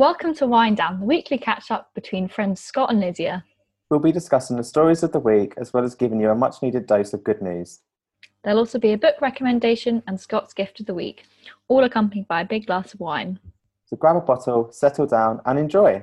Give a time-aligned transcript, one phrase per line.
[0.00, 3.44] Welcome to Wind Down, the weekly catch up between friends Scott and Lydia.
[3.90, 6.62] We'll be discussing the stories of the week as well as giving you a much
[6.62, 7.80] needed dose of good news.
[8.42, 11.24] There'll also be a book recommendation and Scott's gift of the week,
[11.68, 13.40] all accompanied by a big glass of wine.
[13.84, 16.02] So grab a bottle, settle down, and enjoy.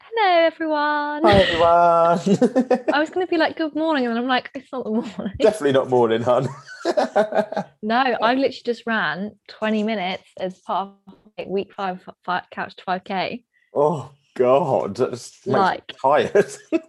[0.00, 1.24] Hello, everyone.
[1.24, 2.86] Hi, everyone.
[2.94, 5.36] I was going to be like, good morning, and I'm like, it's not the morning.
[5.38, 6.48] Definitely not morning, hon.
[7.82, 11.14] No, I literally just ran 20 minutes as part of
[11.46, 13.44] week five, five couch to 5K.
[13.74, 14.96] oh, God.
[14.96, 16.46] That just makes Like- tired.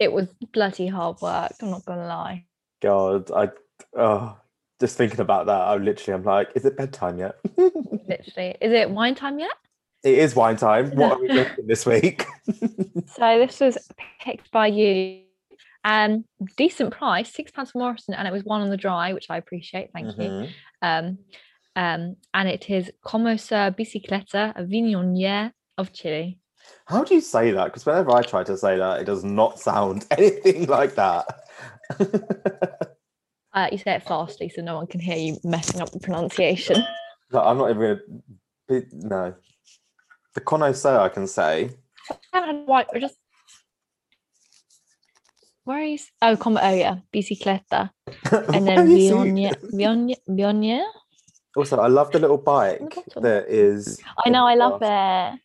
[0.00, 2.44] It was bloody hard work, I'm not going to lie.
[2.80, 3.50] God, I.
[3.96, 4.38] Oh,
[4.78, 7.34] just thinking about that, I'm literally I'm like, is it bedtime yet?
[7.56, 8.56] Literally.
[8.60, 9.50] Is it wine time yet?
[10.04, 10.90] it is wine time.
[10.94, 12.24] What are we drinking this week?
[13.16, 13.76] So this was
[14.20, 15.22] picked by you.
[15.82, 16.24] Um,
[16.56, 19.36] decent price, six pounds for Morrison, and it was one on the dry, which I
[19.36, 19.90] appreciate.
[19.92, 20.22] Thank you.
[20.22, 20.48] Mhm.
[20.80, 21.18] Um,
[21.78, 26.40] um, and it is Como Bicicleta, a Viognier of Chile.
[26.86, 27.66] How do you say that?
[27.66, 31.26] Because whenever I try to say that, it does not sound anything like that.
[33.54, 36.76] Uh, you say it fastly so no one can hear you messing up the pronunciation.
[37.32, 38.00] No, I'm not even
[38.68, 39.34] gonna no.
[40.34, 41.70] The connoisseur I can say.
[42.10, 42.86] I haven't had white.
[42.98, 43.16] Just
[45.64, 45.98] where are you?
[46.22, 46.60] Oh, Como.
[46.62, 47.90] Oh yeah, Bicicleta,
[48.32, 49.24] and then are you
[51.58, 54.00] Also, I love the little bike that is.
[54.24, 54.46] I know.
[54.46, 54.86] I love it.
[54.86, 55.40] I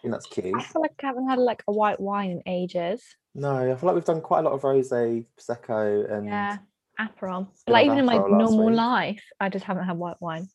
[0.00, 0.54] think that's cute.
[0.54, 3.02] I feel like I haven't had like a white wine in ages.
[3.34, 6.58] No, I feel like we've done quite a lot of rosé, prosecco, and Yeah,
[7.00, 7.48] Aperol.
[7.66, 8.76] But like even in my normal week.
[8.76, 10.46] life, I just haven't had white wine.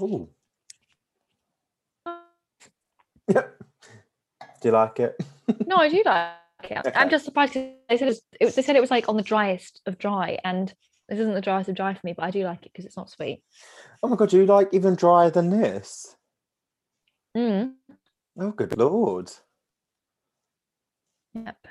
[0.00, 0.28] Ooh.
[3.26, 3.62] Yep.
[4.62, 5.20] Do you like it?
[5.66, 6.30] No, I do like
[6.64, 6.80] Okay.
[6.94, 9.22] I'm just surprised they said it was, it, they said it was like on the
[9.22, 10.72] driest of dry, and
[11.08, 12.96] this isn't the driest of dry for me, but I do like it because it's
[12.96, 13.42] not sweet.
[14.02, 16.16] Oh my god, you like even drier than this?
[17.36, 17.74] Mm.
[18.38, 19.30] Oh, good lord.
[21.34, 21.66] Yep.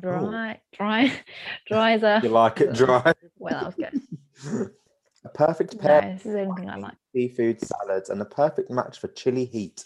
[0.00, 1.12] Dry, dry,
[1.66, 2.20] dry as a.
[2.22, 3.12] You like it dry?
[3.38, 4.70] Well, that was good.
[5.24, 6.94] a perfect No, pair this is the I like.
[7.12, 9.84] seafood salads and a perfect match for chili heat.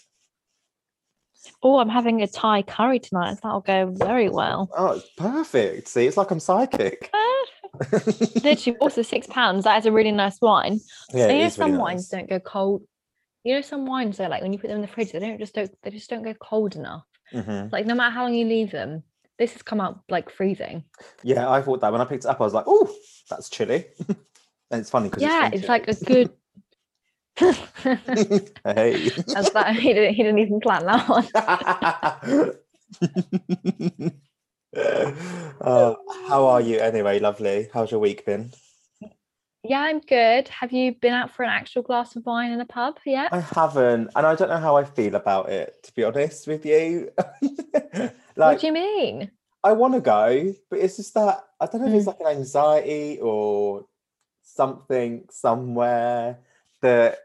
[1.63, 3.35] Oh, I'm having a Thai curry tonight.
[3.35, 4.69] so That'll go very well.
[4.75, 5.87] Oh, it's perfect.
[5.87, 7.11] See, it's like I'm psychic.
[8.43, 9.63] Literally, also six pounds.
[9.65, 10.79] That is a really nice wine.
[11.13, 12.19] yeah, it you know, is really some wines nice.
[12.19, 12.83] don't go cold.
[13.43, 15.39] You know, some wines are like when you put them in the fridge, they don't
[15.39, 17.03] just don't they just don't go cold enough.
[17.33, 17.71] Mhm.
[17.71, 19.03] Like no matter how long you leave them,
[19.37, 20.83] this has come out like freezing.
[21.23, 22.89] Yeah, I thought that when I picked it up, I was like, "Oh,
[23.29, 26.31] that's chilly." and it's funny because yeah, it's like a good.
[27.37, 27.51] Hey.
[28.63, 31.27] That's that he didn't he didn't even plan that one.
[34.75, 35.95] Uh,
[36.27, 37.69] how are you anyway, lovely?
[37.73, 38.51] How's your week been?
[39.63, 40.47] Yeah, I'm good.
[40.49, 43.33] Have you been out for an actual glass of wine in a pub yet?
[43.33, 46.65] I haven't, and I don't know how I feel about it, to be honest with
[46.65, 47.09] you.
[48.35, 49.31] what do you mean?
[49.63, 52.07] I want to go, but it's just that I don't know if it's Mm.
[52.07, 53.87] like an anxiety or
[54.43, 56.37] something somewhere
[56.81, 57.19] that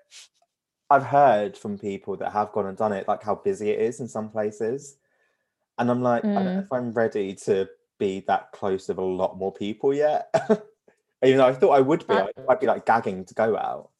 [0.91, 4.01] I've heard from people that have gone and done it, like how busy it is
[4.01, 4.97] in some places.
[5.79, 6.65] And I'm like, I don't know Mm.
[6.65, 7.69] if I'm ready to
[7.99, 10.35] be that close with a lot more people yet.
[11.25, 13.57] Even though I thought I would be, Uh, I'd, I'd be like gagging to go
[13.57, 13.91] out.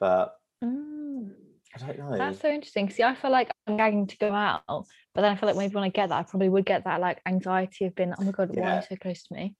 [0.00, 1.34] But Mm,
[1.74, 2.18] I don't know.
[2.18, 2.90] that's so interesting.
[2.90, 5.74] See, I feel like I'm gagging to go out, but then I feel like maybe
[5.74, 8.32] when I get that, I probably would get that like anxiety of being, oh my
[8.32, 8.76] god, why are Yeah.
[8.76, 9.56] you so close to me?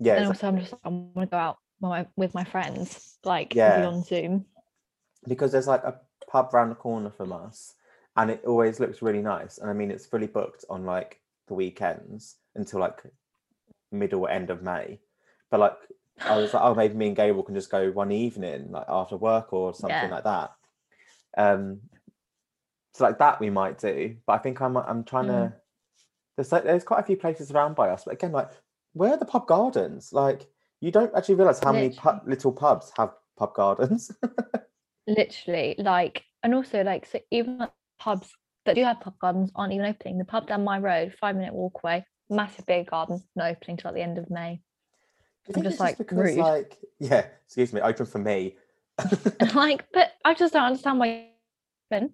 [0.00, 1.58] yeah, and it's also I'm just I want to go out
[1.90, 3.86] my, with my friends, like Yeah.
[3.86, 4.46] on Zoom.
[5.28, 6.00] because there's like a
[6.30, 7.74] pub round the corner from us
[8.16, 11.54] and it always looks really nice and i mean it's fully booked on like the
[11.54, 13.02] weekends until like
[13.90, 14.98] middle end of may
[15.50, 15.76] but like
[16.26, 19.16] i was like oh maybe me and gable can just go one evening like after
[19.16, 20.14] work or something Yeah.
[20.16, 20.52] like that
[21.36, 21.80] um
[22.94, 25.50] so like that we might do but i think i'm i'm trying Mm.
[25.50, 25.52] to
[26.36, 28.50] there's like there's quite a few places around by us but again like
[28.94, 30.46] where are the pub gardens like
[30.82, 34.10] you don't actually realize how many pu- little pubs have pub gardens
[35.06, 38.30] Literally, like, and also like, so even like, pubs
[38.64, 40.18] that do have pub gardens aren't even opening.
[40.18, 43.88] The pub down my road, five minute walk away, massive big garden, not opening till
[43.88, 44.60] at the end of May.
[45.54, 46.36] I'm just, like, because, rude.
[46.36, 48.56] like, yeah, excuse me, open for me.
[49.54, 51.30] Like, but I just don't understand why.
[51.90, 52.08] Do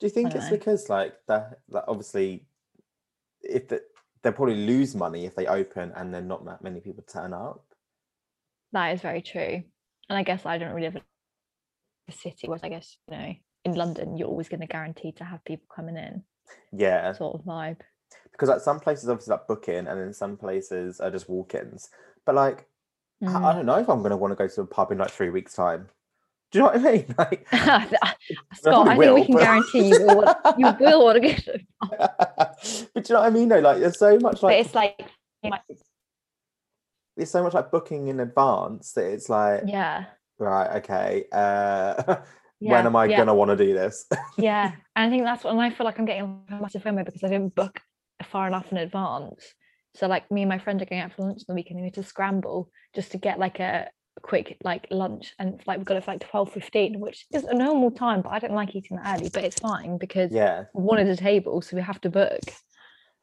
[0.00, 0.50] you think it's know.
[0.50, 1.58] because like that?
[1.68, 2.46] Like obviously,
[3.42, 3.82] if the,
[4.22, 7.67] they'll probably lose money if they open and then not that many people turn up.
[8.72, 9.62] That is very true.
[10.10, 11.02] And I guess I don't really live in
[12.08, 13.34] a city, whereas I guess you know
[13.64, 16.22] in London you're always going to guarantee to have people coming in,
[16.72, 17.80] Yeah, sort of vibe.
[18.32, 21.90] because like some places obviously like booking, and then some places are just walk-ins.
[22.24, 22.66] But like,
[23.22, 23.54] I- I Mm.
[23.56, 25.30] don't know if I'm going to want to go to a pub in like three
[25.30, 25.88] weeks' time.
[26.50, 27.14] Do you know what I mean?
[27.18, 27.46] Like,
[28.54, 30.16] Scott, probably I think we can but- guarantee you will.
[30.22, 31.58] want- You will want to go to.
[32.94, 33.48] but do you know what I mean?
[33.48, 33.58] though?
[33.58, 35.00] like, there's so much But like it's like,
[37.18, 40.06] there's so much like booking in advance that it's like, yeah,
[40.38, 42.02] right, okay, uh,
[42.60, 42.72] yeah.
[42.72, 43.18] when am I yeah.
[43.18, 44.06] gonna want to do this?
[44.38, 47.04] Yeah, and I think that's what, and I feel like I'm getting a massive FOMO
[47.04, 47.80] because I didn't book
[48.24, 49.44] far enough in advance.
[49.96, 51.80] So like me and my friend are going out for lunch on the weekend.
[51.80, 53.90] We need to scramble just to get like a
[54.22, 57.54] quick like lunch, and like we've got it for like twelve fifteen, which is a
[57.54, 58.22] normal time.
[58.22, 61.16] But I don't like eating that early, but it's fine because yeah, we wanted a
[61.16, 62.40] table, so we have to book.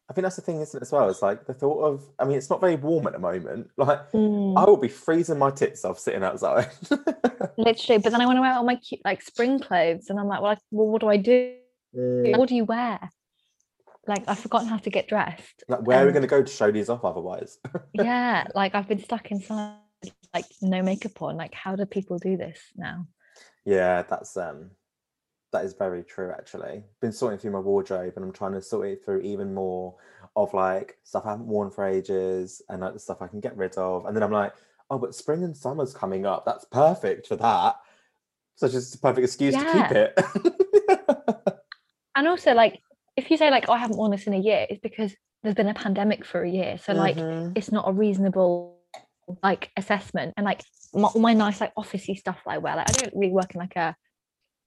[0.10, 0.84] I think that's the thing, isn't it?
[0.84, 2.04] As well, it's like the thought of.
[2.19, 3.69] I mean, it's not very warm at the moment.
[3.78, 6.69] Like, Mm, I will be freezing my tits off sitting outside.
[7.57, 10.28] literally, but then I want to wear all my cute like spring clothes, and I'm
[10.28, 11.56] like, well, I, well what do I do?
[11.98, 12.38] Mm.
[12.38, 13.00] What do you wear?
[14.07, 15.63] Like I've forgotten how to get dressed.
[15.68, 17.58] like, where are we Um, going to go to show these off otherwise?
[17.94, 19.78] yeah like i've been stuck inside
[20.34, 23.08] like no makeup on like how do people do this now
[23.66, 24.69] Yeah, that's um
[25.56, 26.84] that is very true actually.
[27.02, 29.96] Been sorting through my wardrobe and I'm trying to sort it through even more
[30.36, 33.56] of like stuff I haven't worn for ages and like the stuff I can get
[33.56, 34.06] rid of.
[34.06, 34.54] And then I'm like,
[34.90, 36.44] oh, but spring and summer's coming up.
[36.46, 37.78] That's perfect for that.
[38.57, 41.56] So it's just a perfect excuse to keep it.
[42.16, 42.80] and also like
[43.18, 45.13] if you say like oh, i haven't worn this in a year it's because
[45.44, 47.51] there's been a pandemic for a year so like Mhm.
[47.58, 48.80] it's not a reasonable
[49.44, 50.62] like assessment and like
[50.94, 53.54] my, all my nice like officey stuff that i wear like i don't really work
[53.54, 53.96] in like a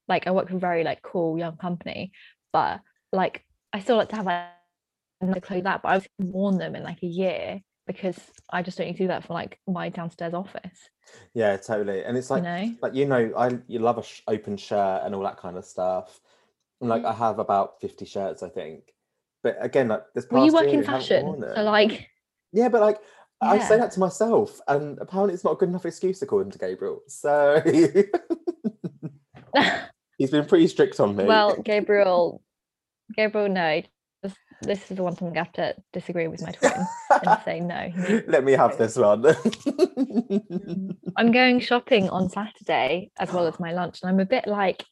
[0.09, 2.13] like i work for a very like cool young company
[2.53, 2.81] but
[3.13, 4.47] like i still like to have like
[5.21, 8.19] another clothes that but i've worn them in like a year because
[8.51, 10.91] i just don't need to do that for like my downstairs office
[11.35, 12.05] yeah, totally.
[12.05, 15.03] And it's like you know like you know, I you love a sh- open shirt
[15.05, 16.21] and all that kind of stuff.
[16.81, 17.23] And like mm-hmm.
[17.23, 18.93] I have about 50 shirts, I think.
[19.43, 22.09] But again, like this well you work year, in fashion so like
[22.53, 22.99] Yeah, but like
[23.41, 26.59] I say that to myself, and apparently it's not a good enough excuse according to
[26.59, 27.03] Gabriel.
[27.07, 27.63] So
[30.19, 31.25] he's been pretty strict on me.
[31.25, 32.43] well gabriel
[33.17, 33.81] gabriel no
[34.23, 36.73] this, this is the one thing i have to disagree with my twin
[37.25, 37.91] and say no
[38.27, 39.25] let me have this one.
[41.17, 44.85] I'm going shopping on Saturday as well as my lunch, and I'm a bit like,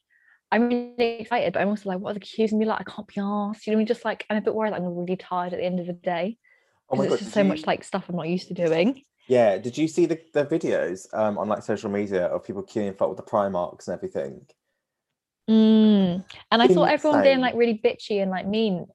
[0.51, 2.81] I'm really excited, but I'm also like, what are the queues gonna be like?
[2.81, 3.65] I can't be asked.
[3.67, 4.71] You know, I'm just like I'm a bit worried.
[4.71, 6.37] Like, I'm really tired at the end of the day
[6.89, 7.13] oh my because god!
[7.15, 9.03] it's just so you- much like stuff I'm not used to doing.
[9.27, 12.97] yeah, did you see the, the videos um, on like social media of people queuing
[12.97, 14.45] for with the Primarks and everything?
[15.49, 16.25] Mm.
[16.51, 18.85] And I saw everyone being like really bitchy and like mean.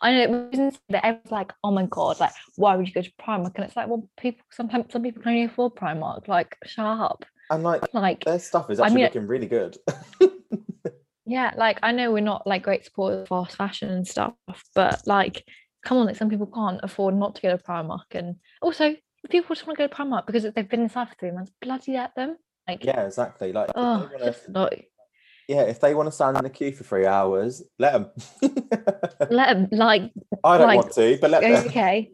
[0.00, 3.02] I know it wasn't that everyone's like, oh my god, like why would you go
[3.02, 3.52] to Primark?
[3.54, 6.26] And it's like, well, people sometimes some people can only afford Primark.
[6.26, 7.24] Like, shut up.
[7.50, 9.76] And like Like, their stuff is I actually mean- looking really good.
[11.26, 14.34] yeah, like I know we're not like great supporters of fast fashion and stuff,
[14.74, 15.44] but like,
[15.84, 18.06] come on, like some people can't afford not to go to Primark.
[18.12, 18.96] And also,
[19.30, 21.96] people just want to go to Primark because they've been inside for three months, bloody
[21.96, 22.36] at them.
[22.66, 23.52] Like, yeah, exactly.
[23.52, 24.72] Like, oh, just not
[25.48, 28.10] yeah, if they want to stand in the queue for three hours, let them.
[29.30, 29.68] let them.
[29.70, 30.10] Like,
[30.44, 31.66] I don't like, want to, but let them.
[31.68, 32.10] okay,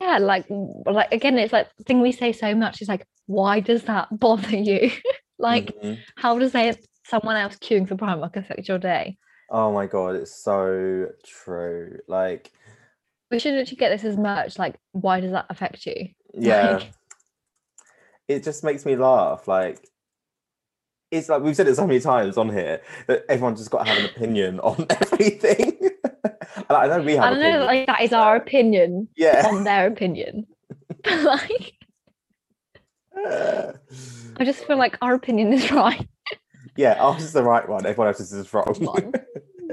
[0.00, 3.60] yeah, like, like again, it's like the thing we say so much is like, why
[3.60, 4.90] does that bother you?
[5.38, 5.98] like, Mhm.
[6.16, 9.16] how does they someone else queuing for Primark affect your day?
[9.50, 11.98] Oh my god, it's so true.
[12.08, 12.50] Like,
[13.30, 14.58] We should actually get this as merch.
[14.58, 16.08] Like, why does that affect you?
[16.34, 16.92] yeah, Like-
[18.28, 19.46] it just makes me laugh.
[19.48, 19.86] Like,
[21.12, 23.92] it's like we've said it so many times on here that everyone's just got to
[23.92, 25.90] have an opinion on everything.
[26.70, 27.24] I know we have.
[27.24, 29.46] I don't know, opinions, like that is our opinion Yeah.
[29.46, 30.46] on their opinion.
[31.04, 31.72] But like,
[34.36, 36.08] I just feel like our opinion is right.
[36.76, 37.84] yeah, ours is the right one.
[37.84, 38.74] Everyone else's is wrong.
[38.80, 39.12] Wrong.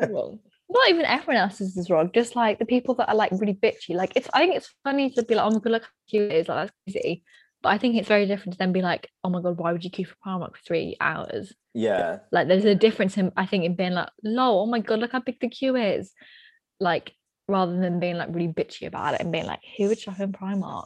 [0.10, 0.40] wrong.
[0.70, 2.12] Not even everyone else's is wrong.
[2.14, 3.96] Just like the people that are like really bitchy.
[3.96, 6.32] Like it's, I think it's funny to be like, oh my god, look how cute
[6.32, 6.48] it is.
[6.48, 7.24] Like that's crazy.
[7.62, 9.84] But I think it's very different to then be like, oh my god, why would
[9.84, 11.54] you queue for Primark for three hours?
[11.74, 15.00] yeah, Like there's a difference in I think in being like, lol, oh my god,
[15.00, 16.12] look how big the queue is.
[16.80, 17.14] Like
[17.48, 20.32] rather than being like really bitchy about it and being like, who would shop in
[20.32, 20.86] Primark?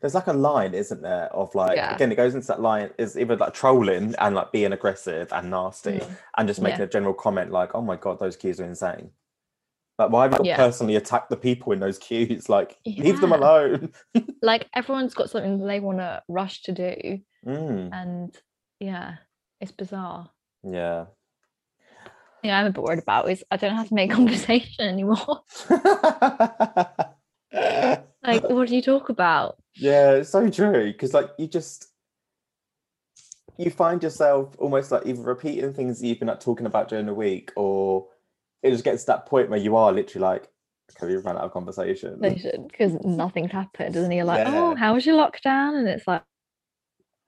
[0.00, 1.94] there's like a line, isn't there, of like Yeah.
[1.94, 5.50] again, it goes into that line is either like trolling and like being aggressive and
[5.50, 6.16] nasty, Mm.
[6.36, 6.86] and just making Yeah.
[6.86, 9.10] a general comment like, "Oh my god, those queues are insane."
[9.98, 10.56] Like, why have you got Yeah.
[10.56, 12.48] personally attacked the people in those queues?
[12.48, 13.92] Like, leave them alone.
[14.40, 17.18] Like everyone's got something they want to rush to do.
[17.44, 18.36] Mm, And
[18.78, 19.16] yeah,
[19.60, 20.30] it's bizarre.
[20.62, 21.06] yeah.
[22.44, 25.42] Yeah, I'm a bit worried about is I don't have to make conversation anymore.
[27.52, 29.56] like, what do you talk about?
[29.74, 30.92] yeah, it's so true.
[30.92, 31.88] Because like you just
[33.56, 37.06] you find yourself almost like either repeating things that you've been like talking about during
[37.06, 38.06] the week, or
[38.62, 40.48] it just gets to that point where you are literally like,
[40.96, 42.18] okay, we've run out of conversation.
[42.20, 45.78] Because nothing's happened, and you're like, oh, how was your lockdown?
[45.78, 46.22] And it's like,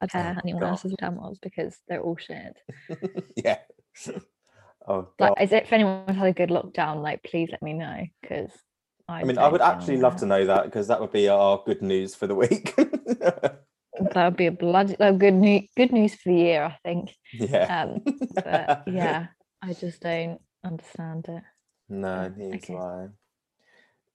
[0.00, 0.68] "I don't care Oh, anyone God.
[0.68, 2.56] else's demos because they're all shit.
[3.36, 3.58] yeah.
[4.88, 5.34] Oh Like, god.
[5.36, 8.50] as if anyone's had a good lockdown, like please let me know because
[9.06, 11.62] I, I mean, I would actually love to know that because that would be our
[11.66, 12.74] good news for the week.
[14.14, 15.68] That would be a bloody would good news.
[15.76, 17.14] Good news for the year, I think.
[17.34, 17.82] yeah.
[17.82, 18.02] Um,
[18.34, 19.26] but yeah,
[19.60, 21.42] I just don't understand it.
[21.88, 22.76] No, neither okay.
[22.76, 23.08] I.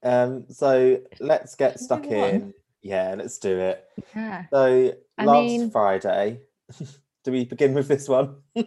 [0.03, 2.53] Um, so let's get stuck in.
[2.81, 3.83] Yeah, let's do it.
[4.15, 4.45] Yeah.
[4.51, 6.41] So I last mean- Friday,
[7.23, 8.37] do we begin with this one?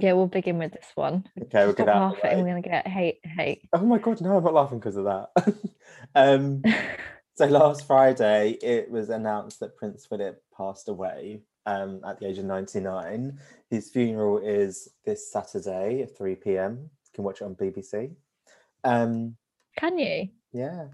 [0.00, 1.24] Yeah, we'll begin with this one.
[1.44, 2.42] Okay, we'll Stop get out the laughing.
[2.42, 3.68] We're gonna get hate, hate.
[3.72, 5.54] Oh my god, no, I'm not laughing because of that.
[6.14, 6.62] um,
[7.34, 12.38] so last Friday, it was announced that Prince Philip passed away um, at the age
[12.38, 13.38] of 99.
[13.70, 16.78] His funeral is this Saturday at 3 p.m.
[17.04, 18.12] You can watch it on BBC.
[18.84, 19.36] Um,
[19.78, 20.86] Can you yeah,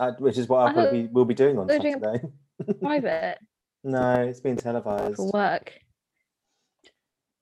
[0.00, 2.26] uh, which is what I will be, we'll be doing on doing Saturday.
[2.80, 3.38] private
[3.84, 5.16] no, it's been televised.
[5.16, 5.72] for work?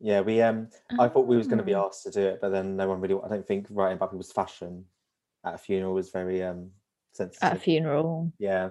[0.00, 1.86] Yeah, we um, I thought we was going to be Ah.
[1.86, 3.16] asked to do it, but then no one really.
[3.24, 4.84] I don't think writing about people's fashion
[5.44, 6.70] at a funeral was very um
[7.12, 7.42] sensitive.
[7.42, 8.32] at a funeral.
[8.38, 8.70] yeah,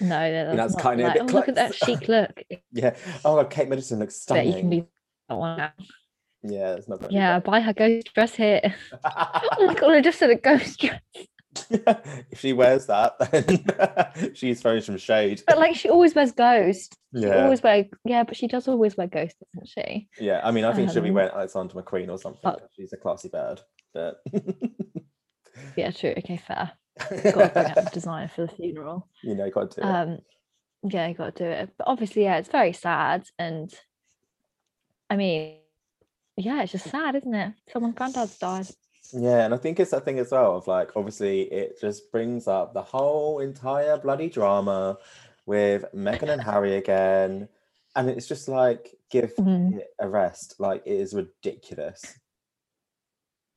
[0.00, 2.42] No, that's, that's not kinda a like, oh, look at that chic look.
[2.72, 2.94] yeah.
[3.24, 4.48] Oh, Kate Middleton looks stunning.
[4.48, 4.84] you can be
[5.28, 5.70] that one.
[6.42, 7.10] Yeah, it's not.
[7.10, 8.60] Yeah, buy her ghost dress here.
[9.04, 11.00] Oh god, I just said a ghost dress.
[12.30, 15.42] if she wears that, then she's throwing some shade.
[15.46, 16.96] But like she always wears ghost.
[17.14, 20.08] She Yeah, always wear yeah, but she does always wear ghost, doesn't she?
[20.20, 20.40] yeah.
[20.44, 22.40] I mean, I think she'll be um, wearing Alexander McQueen or something.
[22.42, 23.62] but- she's a classy bird,
[23.94, 24.18] but.
[25.74, 26.12] Yeah, true.
[26.18, 26.72] Okay, fair.
[26.98, 29.08] Got to bring up the designer for the funeral.
[29.22, 29.90] you know, got to do it.
[29.90, 30.18] Um,
[30.82, 31.70] yeah, got to do it.
[31.76, 33.72] But obviously, yeah, it's very sad, and
[35.10, 35.56] I mean,
[36.36, 37.52] yeah, it's just sad, isn't it?
[37.72, 38.66] Someone's granddad's died.
[39.12, 42.48] Yeah, and I think it's that thing as well of like obviously it just brings
[42.48, 44.98] up the whole entire bloody drama
[45.46, 47.48] with Meghan and Harry again.
[47.94, 49.78] And it's just like give Mhm.
[49.78, 50.56] it a rest.
[50.58, 52.18] Like it is ridiculous.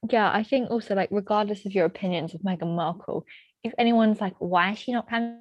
[0.10, 3.26] Yeah, I think also like regardless of your opinions of Meghan Markle,
[3.64, 5.40] if anyone's like, why is she not planning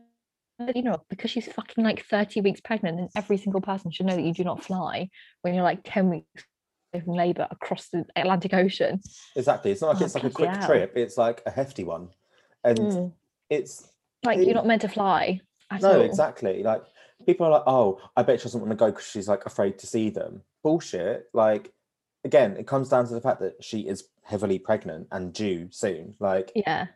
[0.59, 1.05] the funeral?
[1.09, 4.35] Because she's fucking like 30 weeks pregnant, and every single person should know that you
[4.35, 5.09] do not fly
[5.43, 6.45] when you're like 10 weeks
[7.05, 9.01] from labour across the Atlantic Ocean.
[9.37, 9.71] Exactly.
[9.71, 12.09] It's not like Oh, it's like a quick trip, it's like a hefty one.
[12.65, 13.13] And Mm.
[13.51, 13.93] it's
[14.25, 16.01] Like it- you're not meant to fly at no, all.
[16.01, 16.63] exactly.
[16.65, 16.83] Like
[17.27, 19.79] people are like, oh, I bet she doesn't want to go because she's like afraid
[19.79, 20.43] to see them.
[20.65, 21.27] Bullshit.
[21.33, 21.73] Like
[22.25, 26.15] again, it comes down to the fact that she is heavily pregnant and due soon.
[26.19, 26.87] Like Yeah,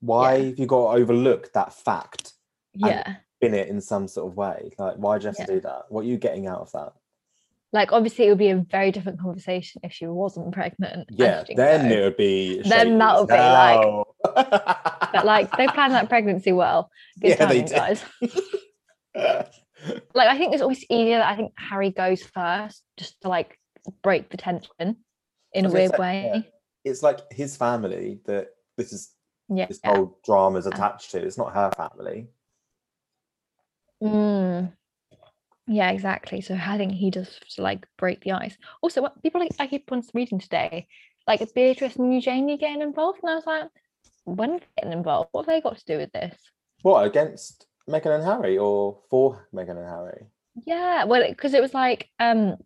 [0.00, 0.44] why Yeah.
[0.48, 2.32] have you got to overlook that fact
[2.74, 3.16] yeah.
[3.40, 5.46] in it in some sort of way like why do you have Yeah.
[5.46, 6.92] to do that what are you getting out of that
[7.72, 11.08] Like obviously, it would be a very different conversation if she wasn't pregnant.
[11.10, 14.06] yeah then didn't it would be Then that would be like-.
[15.12, 16.90] But like they planned that pregnancy well.
[17.20, 18.04] Good Yeah, they timing, guys.
[20.14, 23.58] Like I think it's always easier that I think Harry goes first, just to like
[24.02, 24.96] break the tension
[25.52, 26.30] in a weird way.
[26.34, 26.40] yeah.
[26.84, 29.12] it's like his family that this is
[29.48, 29.66] Yeah.
[29.66, 32.28] this whole drama is attached to it's not her family
[34.02, 34.72] Mm.
[35.66, 36.40] Yeah, exactly.
[36.40, 38.56] So I think he does like break the ice.
[38.82, 40.86] Also, what people like I keep on reading today,
[41.26, 43.68] like Beatrice and Eugenie getting involved, and I was like,
[44.24, 45.28] when are getting involved?
[45.32, 46.34] What have they got to do with this?
[46.82, 50.26] what against Meghan and Harry or for Meghan and Harry
[50.64, 52.56] Yeah, well, because it was like um,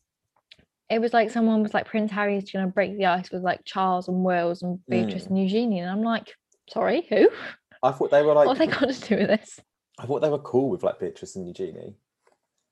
[0.95, 4.09] it was like someone was like Prince Harry's gonna break the ice with like Charles
[4.09, 5.31] and Wales and Beatrice Mm.
[5.31, 6.33] and Eugenie, and I'm like,
[6.71, 7.29] sorry, who?
[7.83, 9.61] I thought they were like what they got to do with this?
[9.99, 11.97] I thought they were cool with like Beatrice and Eugenie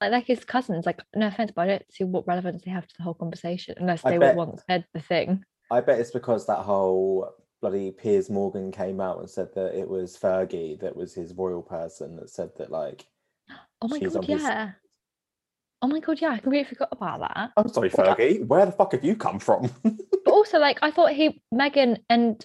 [0.00, 0.86] Like, like his cousins.
[0.86, 3.74] Like, no offense, but I don't see what relevance they have to the whole conversation
[3.78, 5.44] unless they bet- were once said the thing.
[5.70, 7.28] I bet it's because that whole
[7.60, 11.62] bloody Piers Morgan came out and said that it was Fergie that was his royal
[11.62, 13.06] person that said that like
[13.82, 14.70] Oh my god, on his- yeah.
[15.82, 17.50] Oh my god, yeah, I completely forgot about that.
[17.56, 19.68] I'm sorry, Fergie, where the fuck have you come from?
[19.82, 22.44] But also, like, I thought he, Meghan, and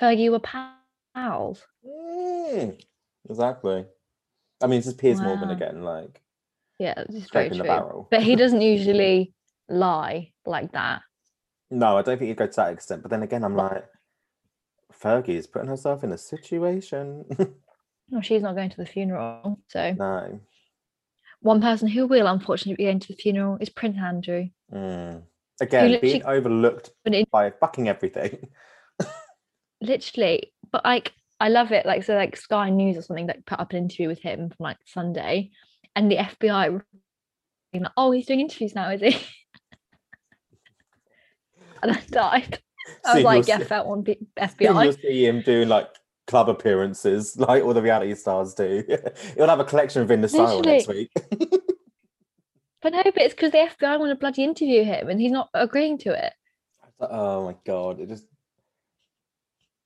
[0.00, 1.62] Fergie were pals.
[1.86, 2.82] Mm,
[3.30, 3.84] exactly.
[4.60, 6.20] I mean, this is Piers Morgan again, like
[6.80, 7.64] Yeah, this is very the true.
[7.64, 8.08] barrel.
[8.10, 9.32] But he doesn't usually
[9.68, 11.02] lie like that.
[11.70, 13.02] No, I don't think he'd go to that extent.
[13.02, 13.84] But then again, I'm like,
[14.92, 17.24] Fergie is putting herself in a situation.
[18.10, 19.58] Well, she's not going to the funeral.
[19.68, 20.38] So no.
[21.44, 24.48] One person who will unfortunately be going to the funeral is Prince Andrew.
[24.72, 25.24] Mm.
[25.60, 26.90] Again, being overlooked
[27.30, 28.48] by fucking everything.
[29.82, 31.84] literally, but like I love it.
[31.84, 34.64] Like so, like Sky News or something like put up an interview with him from
[34.64, 35.50] like Sunday,
[35.94, 36.86] and the FBI were
[37.74, 39.14] like, "Oh, he's doing interviews now, is he?"
[41.82, 42.58] and I died.
[43.04, 45.88] I was like, "Yeah, see- that one, FBI." You'll see him doing like
[46.26, 48.84] club appearances like all the reality stars do.
[49.36, 51.10] He'll have a collection of in the style next week.
[52.82, 55.48] but no, but it's because the FBI want to bloody interview him and he's not
[55.54, 56.32] agreeing to it.
[57.00, 58.00] Oh my god!
[58.00, 58.26] It just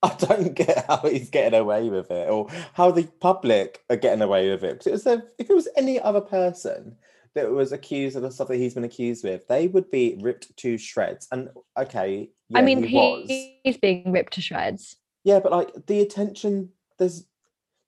[0.02, 4.22] I don't get how he's getting away with it, or how the public are getting
[4.22, 4.84] away with it.
[4.84, 6.96] Because if it was any other person
[7.34, 10.56] that was accused of the stuff that he's been accused with, they would be ripped
[10.58, 11.26] to shreds.
[11.32, 14.96] And okay, yeah, I mean, he he's being ripped to shreds.
[15.24, 17.24] Yeah, but like the attention, there's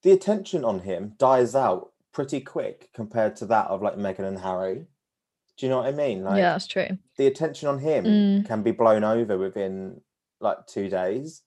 [0.03, 4.39] the attention on him dies out pretty quick compared to that of like Meghan and
[4.39, 4.87] Harry.
[5.57, 6.25] Do you know what I mean?
[6.25, 6.99] Like, yeah, that's true.
[7.17, 8.47] The attention on him mm.
[8.47, 10.01] can be blown over within
[10.41, 11.43] like two days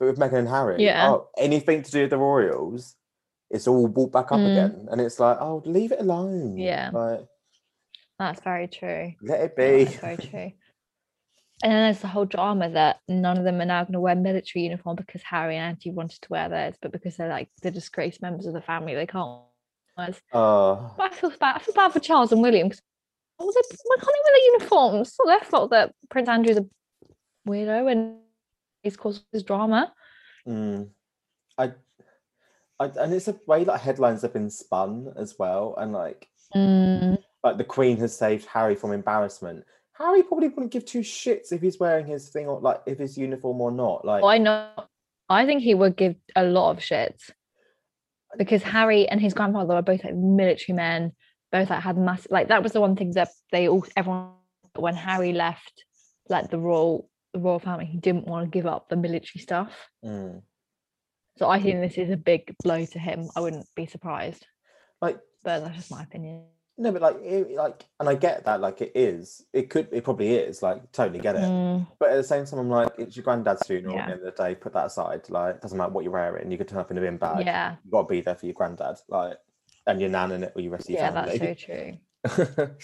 [0.00, 1.10] but with Meghan and Harry, yeah.
[1.10, 2.96] oh, anything to do with the royals,
[3.50, 4.50] it's all brought back up mm.
[4.50, 4.88] again.
[4.90, 6.56] And it's like, oh, leave it alone.
[6.56, 6.88] Yeah.
[6.90, 7.20] Like,
[8.18, 9.12] that's very true.
[9.20, 9.84] Let it be.
[9.84, 10.52] That's very true.
[11.62, 14.14] And then there's the whole drama that none of them are now going to wear
[14.14, 17.70] military uniform because Harry and Andy wanted to wear theirs, but because they're like the
[17.70, 19.42] disgraced members of the family, they can't.
[20.32, 20.94] Oh.
[20.98, 21.56] I feel bad.
[21.56, 22.82] I feel bad for Charles and William because
[23.36, 25.08] why can't they wear their uniforms?
[25.08, 26.66] It's not their fault that Prince Andrew's a
[27.46, 28.16] weirdo and
[28.82, 29.92] he's caused this drama.
[30.46, 30.88] Mm.
[31.58, 31.72] I,
[32.78, 37.18] I, and it's a way like headlines have been spun as well, and like, mm.
[37.44, 39.64] like the Queen has saved Harry from embarrassment.
[40.00, 43.18] Harry probably wouldn't give two shits if he's wearing his thing or like if his
[43.18, 44.04] uniform or not.
[44.04, 44.68] Like, I know
[45.28, 47.30] I think he would give a lot of shits
[48.38, 51.12] because Harry and his grandfather are both like military men.
[51.52, 54.30] Both like had massive like that was the one thing that they all everyone
[54.76, 55.84] when Harry left
[56.28, 59.88] like the royal the royal family he didn't want to give up the military stuff
[60.04, 60.40] mm.
[61.38, 64.46] so i think this is a big blow to him i wouldn't be surprised
[65.00, 66.44] like but that's just my opinion
[66.80, 70.02] no but like it, like and i get that like it is it could it
[70.02, 71.86] probably is like totally get it mm.
[71.98, 74.02] but at the same time i'm like it's your granddad's funeral yeah.
[74.02, 76.12] at the end of the day put that aside like it doesn't matter what you're
[76.12, 78.34] wearing you could turn up in a bin bag yeah you got to be there
[78.34, 79.36] for your granddad like
[79.86, 82.76] and your nan and it or your rest of your yeah family that's so true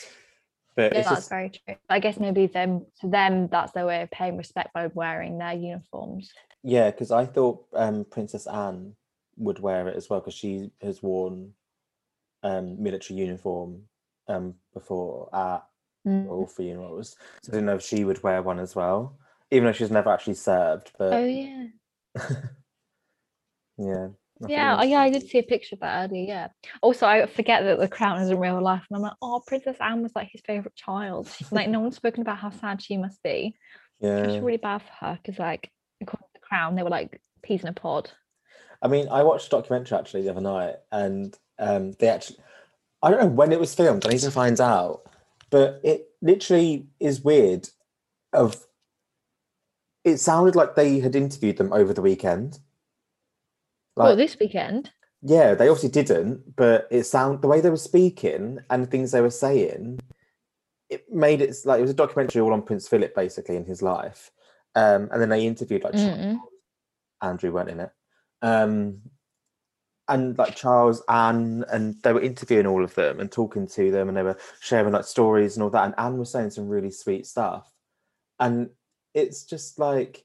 [0.77, 1.31] But yeah, that's just...
[1.31, 1.77] very true.
[1.89, 5.55] I guess maybe them to them that's their way of paying respect by wearing their
[5.55, 6.31] uniforms.
[6.63, 8.95] Yeah, because I thought um, Princess Anne
[9.39, 11.53] would wear it as well because she has worn
[12.47, 13.83] um, military uniform
[14.29, 15.65] um, before at
[16.07, 16.29] mm.
[16.31, 17.17] all funerals.
[17.43, 19.19] So I didn't know if she would wear one as well,
[19.51, 20.93] even though she's never actually served.
[20.99, 21.67] But oh yeah,
[23.79, 24.09] yeah.
[24.47, 26.27] Yeah, oh, yeah, I did see a picture of that earlier.
[26.27, 26.49] Yeah.
[26.83, 29.79] Also, I forget that the crown is in real life, and I'm like, oh, Princess
[29.81, 31.35] Anne was like his favorite child.
[31.51, 33.57] like, no one's spoken about how sad she must be.
[33.99, 35.71] Yeah, it's really bad for her because, like,
[36.03, 38.11] according to the crown, they were like peas in a pod.
[38.83, 42.38] I mean, I watched a documentary actually the other night, and um, they actually,
[43.03, 44.07] I don't know when it was filmed.
[44.07, 45.03] I need to find out,
[45.51, 47.69] but it literally is weird.
[48.33, 48.66] Of
[50.05, 52.59] it sounded like they had interviewed them over the weekend
[53.97, 54.92] like, well, this weekend.
[55.23, 59.11] Yeah, they obviously didn't, but it sound the way they were speaking and the things
[59.11, 59.99] they were saying,
[60.90, 63.83] it made it like it was a documentary all on Prince Philip basically in his
[63.83, 64.31] life.
[64.75, 66.38] Um, and then they interviewed like mm
[67.23, 67.90] Andrew weren't in it.
[68.42, 69.01] Um,
[70.09, 74.09] and like Charles, Anne, and they were interviewing all of them and talking to them,
[74.09, 75.85] and they were sharing like stories and all that.
[75.85, 77.71] And Anne was saying some really sweet stuff,
[78.38, 78.71] and
[79.14, 80.25] it's just like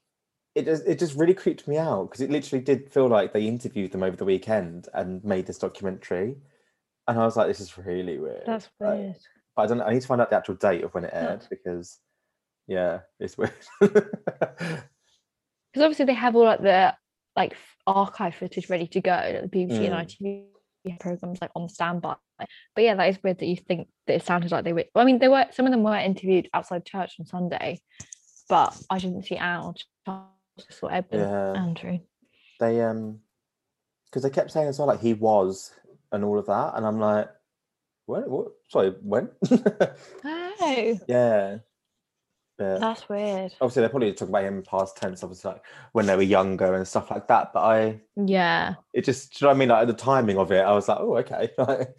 [0.54, 3.46] it just it just really creeped me out because it literally did feel like they
[3.46, 6.36] interviewed them over the weekend and made this documentary,
[7.08, 8.44] and I was like, this is really weird.
[8.46, 9.16] That's weird.
[9.56, 9.78] But I don't.
[9.78, 11.98] Know, I need to find out the actual date of when it aired because,
[12.66, 13.52] yeah, it's weird.
[15.72, 16.94] Because obviously they have all like the
[17.36, 19.92] like archive footage ready to go, like the BBC mm.
[19.92, 22.16] and ITV programs like on standby.
[22.74, 24.84] But yeah, that is weird that you think that it sounded like they were.
[24.94, 25.46] Well, I mean, they were.
[25.52, 27.80] Some of them were interviewed outside church on Sunday,
[28.48, 31.52] but I didn't see Al just what yeah.
[31.56, 31.98] Andrew.
[32.60, 33.20] They um
[34.06, 35.72] because they kept saying as well like he was
[36.10, 37.28] and all of that, and I'm like,
[38.06, 38.22] when?
[38.22, 38.48] What?
[38.68, 39.30] Sorry, when?
[40.24, 40.98] oh.
[41.08, 41.58] Yeah.
[42.78, 43.54] That's weird.
[43.60, 46.74] Obviously, they probably talk about him in past tense, obviously, like when they were younger
[46.74, 47.52] and stuff like that.
[47.52, 49.68] But I, yeah, it just, you know what I mean?
[49.68, 51.50] Like the timing of it, I was like, oh, okay.
[51.58, 51.96] Like,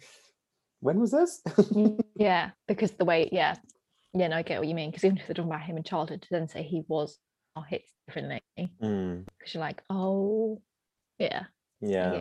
[0.80, 1.40] when was this?
[2.16, 3.56] yeah, because the way, yeah,
[4.12, 4.90] yeah, no, I get what you mean.
[4.90, 7.18] Because even if they're talking about him in childhood, to then say he was
[7.56, 9.24] our hits differently because mm.
[9.52, 10.60] you're like, oh,
[11.18, 11.44] yeah,
[11.80, 12.20] yeah.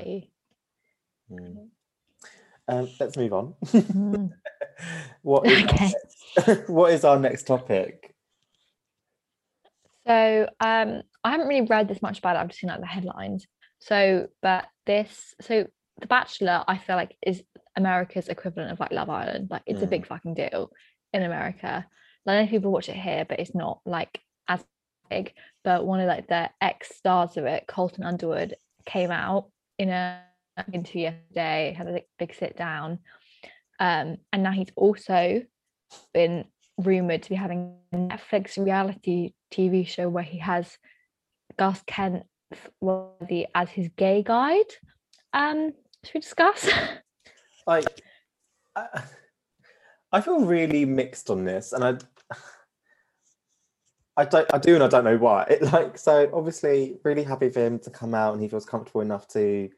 [1.31, 1.67] Mm.
[2.67, 3.53] Um, let's move on.
[3.65, 4.31] Mm.
[5.21, 5.93] what is okay.
[6.67, 8.12] what is our next topic?
[10.07, 12.39] So um, I haven't really read this much about it.
[12.39, 13.47] I've just seen like the headlines.
[13.79, 15.67] So, but this, so
[15.99, 17.43] The Bachelor, I feel like is
[17.75, 19.49] America's equivalent of like Love Island.
[19.49, 19.83] Like it's mm.
[19.83, 20.71] a big fucking deal
[21.13, 21.85] in America.
[22.25, 24.63] I know people watch it here, but it's not like as
[25.09, 29.89] big, but one of like the ex stars of it, Colton Underwood, came out in
[29.89, 30.21] a
[30.71, 32.99] interview yesterday, had a big sit down.
[33.79, 35.41] Um, and now he's also
[36.13, 36.45] been
[36.77, 40.77] rumored to be having Netflix reality TV show where he has
[41.57, 42.23] Gus Kent
[42.81, 44.71] worthy as his gay guide.
[45.33, 46.69] Um, should we discuss?
[47.67, 48.01] like
[48.75, 49.03] I,
[50.11, 51.97] I feel really mixed on this and I
[54.15, 55.43] I don't I do and I don't know why.
[55.49, 59.01] It like so obviously really happy for him to come out and he feels comfortable
[59.01, 59.69] enough to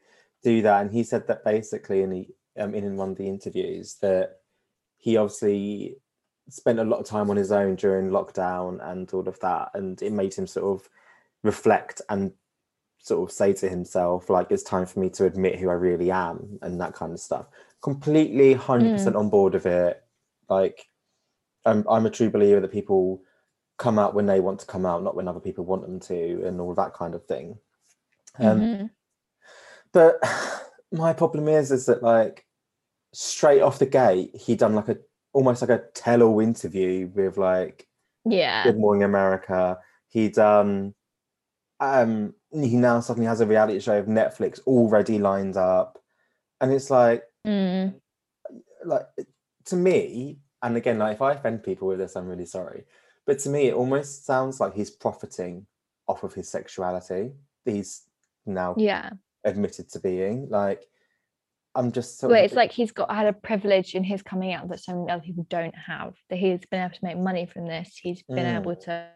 [0.42, 0.82] do that.
[0.82, 4.40] And he said that basically in the um, in one of the interviews that
[4.96, 5.96] he obviously
[6.48, 10.00] spent a lot of time on his own during lockdown and all of that, and
[10.02, 10.88] it made him sort of
[11.42, 12.32] reflect and
[12.98, 16.10] sort of say to himself like it's time for me to admit who I really
[16.10, 17.46] am and that kind of stuff.
[17.80, 19.16] Completely 100% mm.
[19.16, 20.02] on board of it.
[20.48, 20.88] Like
[21.64, 23.22] I'm, I'm a true believer that people
[23.78, 26.44] come out when they want to come out, not when other people want them to,
[26.46, 27.58] and all that kind of thing.
[28.38, 28.86] Um, mm-hmm.
[29.92, 30.16] But
[30.92, 32.44] my problem is, is that like
[33.12, 34.98] straight off the gate, he done like a
[35.36, 37.86] almost like a tell-all interview with like
[38.24, 39.78] yeah Good Morning America.
[40.08, 40.94] He done
[41.78, 45.98] um he now suddenly has a reality show of Netflix already lined up.
[46.62, 47.94] And it's like mm.
[48.82, 49.06] like
[49.66, 52.84] to me, and again, like if I offend people with this, I'm really sorry.
[53.26, 55.66] But to me, it almost sounds like he's profiting
[56.08, 57.32] off of his sexuality.
[57.66, 58.04] He's
[58.46, 59.10] now yeah
[59.44, 60.86] admitted to being like
[61.76, 64.80] I'm just well, it's like he's got had a privilege in his coming out that
[64.80, 66.14] so many other people don't have.
[66.30, 67.98] That he's been able to make money from this.
[68.02, 68.56] He's been mm.
[68.56, 69.08] able to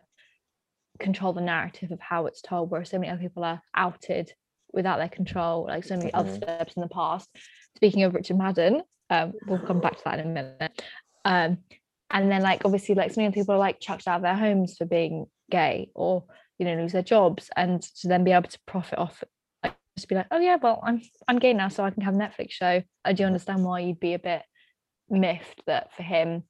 [0.99, 4.33] control the narrative of how it's told, where so many other people are outed
[4.73, 6.21] without their control, like so many mm-hmm.
[6.21, 7.29] other celebs in the past.
[7.77, 10.83] Speaking of Richard Madden, um, we'll come back to that in a minute.
[11.25, 11.59] Um,
[12.11, 14.77] and then like obviously like so many people are like chucked out of their homes
[14.77, 16.25] for being gay or
[16.59, 19.23] you know lose their jobs and to then be able to profit off
[19.97, 22.19] just be like oh yeah well I'm I'm gay now so I can have a
[22.19, 22.83] Netflix show.
[23.05, 24.43] I do understand why you'd be a bit
[25.09, 26.45] miffed that for him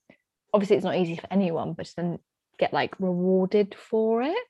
[0.53, 2.18] obviously it's not easy for anyone but then
[2.59, 4.44] get like rewarded for it.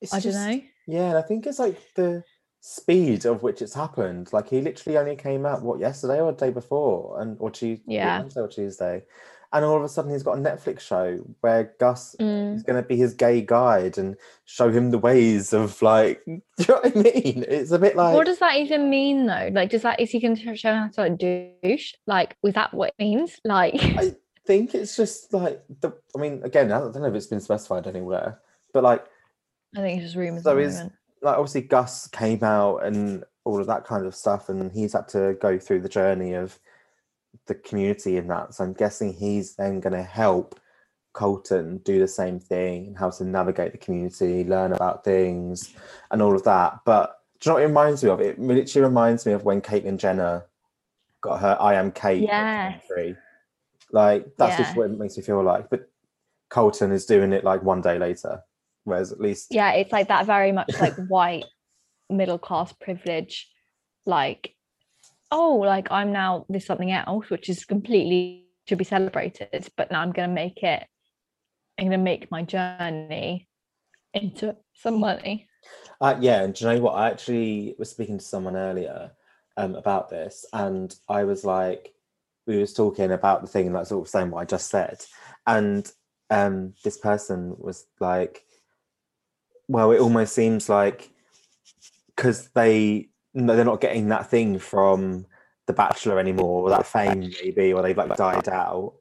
[0.00, 0.62] It's I just, don't know.
[0.86, 2.22] Yeah and I think it's like the
[2.60, 4.32] speed of which it's happened.
[4.32, 7.20] Like he literally only came out what yesterday or the day before?
[7.20, 8.20] And or Tuesday yeah.
[8.20, 9.02] Wednesday or Tuesday
[9.52, 12.54] and all of a sudden he's got a Netflix show where Gus mm.
[12.54, 16.22] is going to be his gay guide and show him the ways of like.
[16.26, 17.44] Do you know what I mean?
[17.48, 18.14] It's a bit like.
[18.14, 19.50] What does that even mean though?
[19.52, 21.94] Like, does that is he going to show him how to like douche?
[22.06, 23.40] Like, was that what it means?
[23.44, 23.74] Like.
[23.74, 24.14] I
[24.46, 25.92] think it's just like the.
[26.16, 28.40] I mean, again, I don't know if it's been specified anywhere,
[28.72, 29.04] but like.
[29.76, 30.44] I think it's just rumors.
[30.44, 30.80] So is
[31.22, 35.08] like obviously Gus came out and all of that kind of stuff, and he's had
[35.08, 36.58] to go through the journey of
[37.50, 38.54] the community in that.
[38.54, 40.58] So I'm guessing he's then going to help
[41.12, 45.74] Colton do the same thing and how to navigate the community, learn about things,
[46.12, 46.78] and all of that.
[46.86, 48.20] But do you know what it reminds me of?
[48.20, 50.46] It literally reminds me of when Caitlyn Jenner
[51.20, 52.22] got her I am Cait.
[52.22, 52.78] Yeah.
[53.90, 54.64] Like that's yeah.
[54.64, 55.68] just what it makes me feel like.
[55.70, 55.90] But
[56.50, 58.42] Colton is doing it like one day later.
[58.84, 61.46] Whereas at least Yeah, it's like that very much like white
[62.08, 63.50] middle class privilege,
[64.06, 64.54] like
[65.30, 70.00] oh, like I'm now this something else, which is completely should be celebrated, but now
[70.00, 70.86] I'm going to make it,
[71.78, 73.48] I'm going to make my journey
[74.14, 75.48] into some money.
[76.00, 76.92] Uh, yeah, and do you know what?
[76.92, 79.12] I actually was speaking to someone earlier
[79.56, 81.92] um, about this, and I was like,
[82.46, 85.04] we was talking about the thing, like sort of saying what I just said,
[85.46, 85.90] and
[86.30, 88.44] um, this person was like,
[89.68, 91.10] well, it almost seems like
[92.16, 95.26] because they no, they're not getting that thing from
[95.66, 98.94] The Bachelor anymore, or that fame maybe, or they've like died out.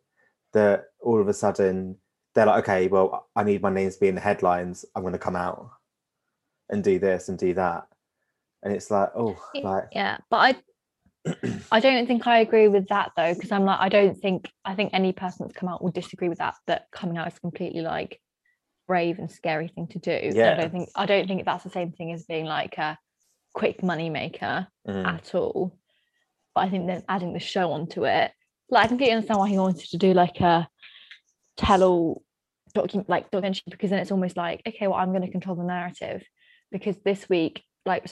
[0.53, 1.97] That all of a sudden
[2.33, 4.85] they're like, okay, well, I need my name to be in the headlines.
[4.95, 5.71] I'm going to come out
[6.69, 7.87] and do this and do that,
[8.63, 10.55] and it's like, oh, like yeah, but I.
[11.71, 14.73] I don't think I agree with that though, because I'm like, I don't think I
[14.73, 16.55] think any person that's come out will disagree with that.
[16.67, 18.21] That coming out is completely like
[18.87, 20.31] brave and scary thing to do.
[20.33, 20.53] Yeah.
[20.53, 22.97] I don't think I don't think that's the same thing as being like a
[23.53, 25.05] quick money maker mm.
[25.05, 25.77] at all.
[26.55, 28.31] But I think then adding the show onto it,
[28.69, 30.67] like I completely understand why he wanted to do like a
[31.57, 32.23] tell all
[32.73, 35.63] document like documentary because then it's almost like, okay, well, I'm going to control the
[35.63, 36.23] narrative.
[36.71, 38.11] Because this week, like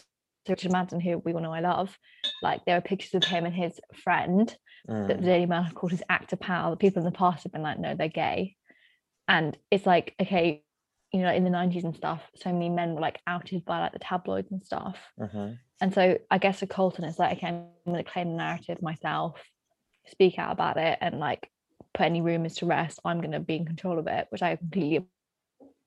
[0.50, 1.96] Richard Madden, who we all know I love,
[2.42, 4.56] like there are pictures of him and his friend
[4.90, 5.08] mm.
[5.08, 6.72] that the Daily Mail called his actor pal.
[6.72, 8.56] The people in the past have been like, no, they're gay.
[9.28, 10.64] And it's like, okay,
[11.18, 13.94] you know in the 90s and stuff so many men were like outed by like
[13.94, 15.50] the tabloids and stuff uh-huh.
[15.82, 18.82] and so i guess for colton it's like okay i'm going to claim the narrative
[18.82, 19.42] myself
[20.08, 21.50] speak out about it and like
[21.94, 24.56] put any rumors to rest i'm going to be in control of it which i
[24.56, 25.06] completely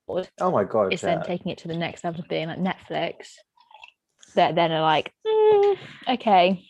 [0.07, 1.15] oh my god it's yeah.
[1.15, 3.35] then taking it to the next level of being like netflix
[4.35, 5.77] that then are like, "Mm,
[6.09, 6.63] okay,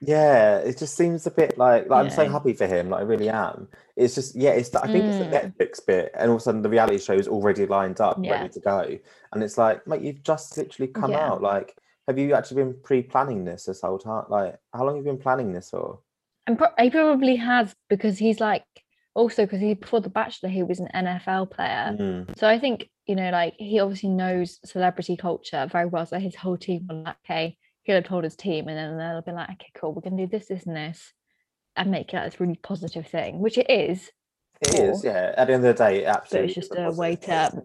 [0.00, 2.90] Yeah, it just seems a bit like, like I'm so happy for him.
[2.90, 3.68] Like I really am.
[3.96, 5.54] It's just yeah, it's I think it's the Mm.
[5.56, 8.32] Netflix bit, and all of a sudden the reality show is already lined up, Yeah.
[8.32, 8.98] ready to go,
[9.32, 11.32] and it's like, mate, you've just literally come Yeah.
[11.32, 11.42] out.
[11.42, 14.26] Like, have you actually been pre-planning this this whole time?
[14.28, 16.00] Like, how long have you been planning this for?
[16.46, 18.64] and pro- he probably has because he's like
[19.14, 21.94] also because he before the Bachelor he was an NFL player.
[21.98, 26.06] Mm, So I think, you know, like he obviously knows celebrity culture very well.
[26.06, 27.58] So his whole team will like, okay,
[27.96, 30.46] have told his team and then they'll be like, okay, cool, we're gonna do this,
[30.48, 31.12] this, and this,
[31.76, 34.10] and make it like this really positive thing, which it is,
[34.60, 35.10] It is, Cool.
[35.10, 35.34] yeah.
[35.36, 36.48] At the end of the day, absolutely.
[36.48, 37.62] it's just a way to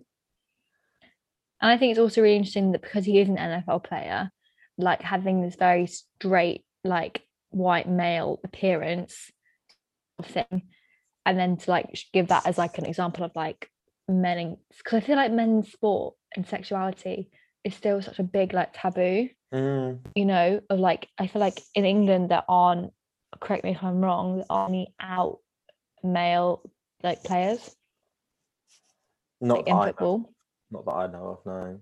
[1.63, 4.29] and I think it's also really interesting that because he is an NFL player,
[4.77, 9.31] like having this very straight, like white male appearance
[10.23, 10.63] thing,
[11.25, 13.69] and then to like give that as like an example of like
[14.09, 17.29] men because I feel like men's sport and sexuality
[17.63, 21.62] is still such a big like taboo, Mm, you know, of like I feel like
[21.76, 22.91] in England there aren't
[23.39, 25.39] correct me if I'm wrong, there aren't any out
[26.04, 26.62] male
[27.04, 27.76] like players
[29.39, 30.30] not like in know, football.
[30.71, 31.45] not that I know of.
[31.45, 31.80] No.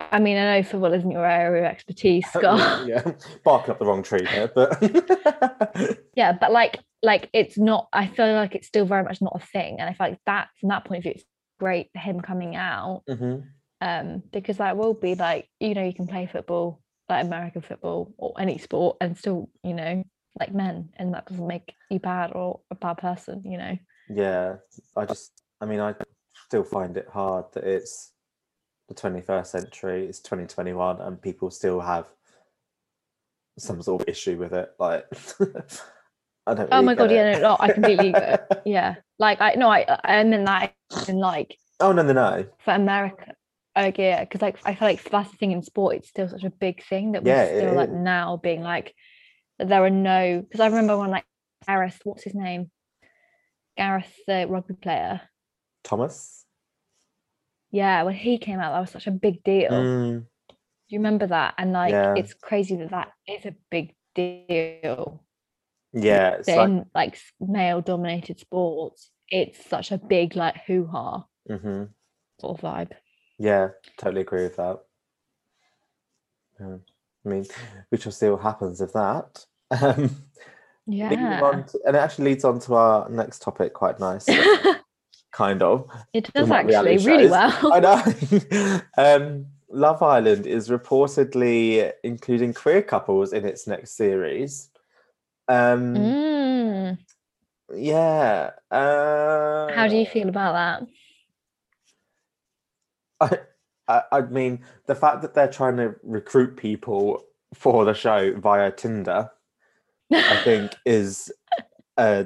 [0.00, 2.86] I mean, I know football isn't your area of expertise, Scott.
[2.86, 3.12] yeah,
[3.44, 8.32] barking up the wrong tree there, but yeah but like like it's not i feel
[8.34, 10.84] like it's still very much not a thing and i feel like that from that
[10.84, 11.24] point of view it's
[11.60, 13.44] great for him coming out Mhm.
[13.80, 18.12] Um because that will be like you know you can play football like american football
[18.18, 20.02] or any sport and still you know
[20.40, 23.76] like men and that doesn't make you bad or a bad person you know
[24.08, 24.56] Yeah,
[24.96, 25.94] I just, I mean, I
[26.46, 28.12] still find it hard that it's
[28.88, 32.06] the 21st century, it's 2021, and people still have
[33.58, 34.70] some sort of issue with it.
[34.78, 35.04] Like,
[36.46, 36.68] I don't.
[36.72, 37.42] oh my god get yeah it.
[37.42, 38.14] no, no i completely
[38.64, 40.72] yeah like i no i I'm in that
[41.06, 42.46] in like Oh no, no, no.
[42.64, 43.34] for america
[43.78, 46.44] uh, yeah because like i feel like that's the thing in sport it's still such
[46.44, 47.94] a big thing that Yeah, we're it still like is.
[47.94, 48.94] now being like
[49.58, 51.24] there are no because i remember when like
[51.66, 52.70] gareth what's his name?
[53.76, 55.20] Gareth the rugby player.
[55.84, 56.44] Thomas.
[57.70, 59.70] yeah when he came out that was such a big deal.
[59.70, 60.56] Mm, do
[60.88, 61.54] you remember that?
[61.58, 62.14] And like Yeah.
[62.16, 65.22] it's crazy that that is a big deal.
[65.92, 71.24] Yeah, it's that like, in like male dominated sports it's such a big like hoo-ha
[71.46, 71.84] hmm
[72.40, 72.92] sort of vibe
[73.38, 74.80] yeah, totally agree with that.
[76.60, 76.76] Yeah.
[77.24, 77.46] I mean,
[77.90, 79.44] we shall see what happens if that.
[79.70, 80.16] Um,
[80.86, 84.26] yeah to- and it actually leads on to our next topic quite nice,
[85.32, 85.86] kind of.
[86.14, 88.80] it does actually really well I know.
[88.96, 94.70] um, Love Island is reportedly including queer couples in its next series.
[95.48, 96.98] Um, Mm.
[97.74, 98.50] Yeah.
[98.70, 100.88] Uh, How do you feel about that?
[103.20, 103.38] I,
[103.88, 108.70] I, I mean, the fact that they're trying to recruit people for the show via
[108.70, 109.30] Tinder,
[110.12, 111.32] I think, is
[111.96, 112.24] uh,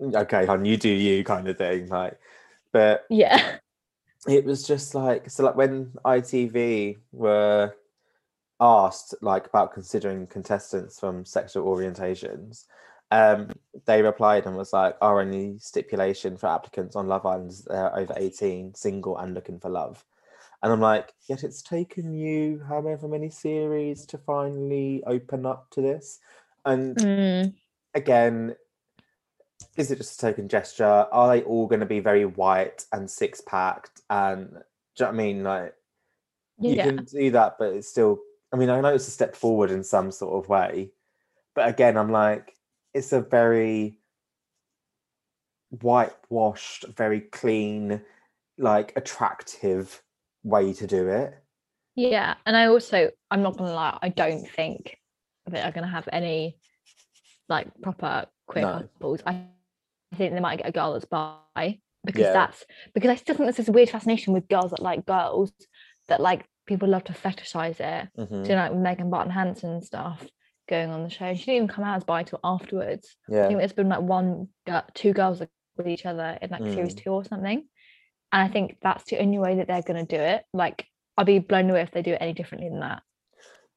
[0.00, 0.46] okay.
[0.46, 1.88] hon, you do you kind of thing.
[1.88, 2.18] Like,
[2.72, 3.56] but yeah.
[4.28, 7.74] it was just like so like when ITV were
[8.60, 12.64] asked like about considering contestants from sexual orientations
[13.12, 13.48] um
[13.86, 17.96] they replied and was like our only stipulation for applicants on love island is they're
[17.96, 20.04] over 18 single and looking for love
[20.62, 25.80] and i'm like yet it's taken you however many series to finally open up to
[25.80, 26.18] this
[26.64, 27.54] and Mm.
[27.94, 28.56] again,
[29.76, 30.84] is it just a token gesture?
[30.84, 34.00] Are they all going to be very white and six packed?
[34.10, 34.60] And do you
[35.00, 35.44] know what I mean?
[35.44, 35.74] Like,
[36.60, 36.82] you Yeah.
[36.84, 38.20] can do that, but it's still,
[38.52, 40.92] I mean, I know it's a step forward in some sort of way.
[41.54, 42.54] But again, I'm like,
[42.94, 43.98] it's a very
[45.70, 48.02] whitewashed, very clean,
[48.58, 50.02] like attractive
[50.44, 51.34] way to do it.
[51.94, 52.34] Yeah.
[52.46, 54.98] And I also, I'm not gonna lie, I don't think
[55.46, 56.58] that are gonna have any
[57.48, 58.72] like proper queer No.
[58.80, 59.20] couples.
[59.26, 59.46] I
[60.16, 62.32] think they might get a girl that's bi because Yeah.
[62.32, 65.52] that's because I still think there's this weird fascination with girls that like girls
[66.08, 68.08] that like people love to fetishize it.
[68.18, 68.28] Mhm.
[68.44, 70.26] So you know, like Megan Barton Hanson and stuff
[70.72, 71.34] going on the show.
[71.34, 73.16] She didn't even come out as bi till afterwards.
[73.28, 74.48] I think there's been like one,
[74.94, 75.40] two girls
[75.76, 77.02] with each other in like series Mm.
[77.04, 77.64] two or something.
[78.32, 80.44] And I think that's the only way that they're going to do it.
[80.54, 80.86] Like,
[81.18, 83.02] I'll be blown away if they do it any differently than that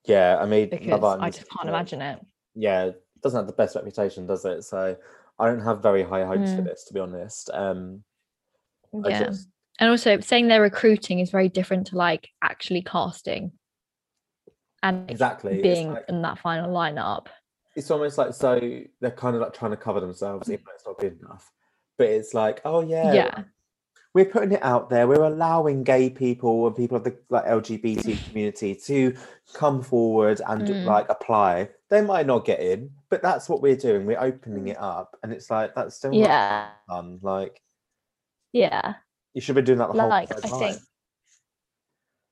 [0.05, 0.37] Yeah.
[0.39, 2.19] I mean, because Love I just can't uh, imagine it.
[2.55, 4.63] yeah, it doesn't have the best reputation, does it?
[4.63, 4.95] So
[5.37, 6.65] I don't have very high hopes for Mm.
[6.65, 7.49] this, to be honest.
[7.53, 8.03] Um,
[8.93, 9.25] Yeah.
[9.25, 13.51] just, And also, saying they're recruiting is very different to like actually casting
[14.89, 15.61] and exactly.
[15.61, 17.27] being like, in that final lineup.
[17.75, 18.59] it's almost like so
[19.01, 21.51] they're kind of like trying to cover themselves, even though it's not good enough.
[21.97, 23.43] But it's like, oh yeah, Yeah.
[24.13, 25.07] we're putting it out there.
[25.07, 29.15] We're allowing gay people and people of the like LGBT community to
[29.53, 30.85] come forward and Mm.
[30.85, 31.69] like apply.
[31.89, 34.05] They might not get in, but that's what we're doing.
[34.05, 37.19] We're opening it up, and it's like that's still not yeah fun.
[37.21, 37.61] Like
[38.53, 38.93] yeah
[39.33, 40.77] you should be doing that the whole like i think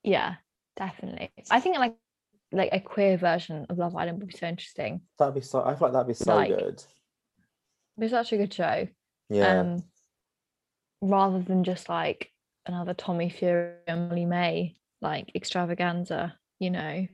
[0.02, 0.36] yeah
[0.76, 1.94] definitely i think like
[2.52, 5.62] like a queer version of love island would be so interesting That'd be so.
[5.64, 6.82] I feel like that'd be so Like, good.
[7.98, 8.88] it's such a good show
[9.30, 9.60] Yeah.
[9.60, 9.82] um
[11.00, 12.30] rather than just like
[12.66, 17.06] another tommy fury and Molly-Mae like extravaganza you know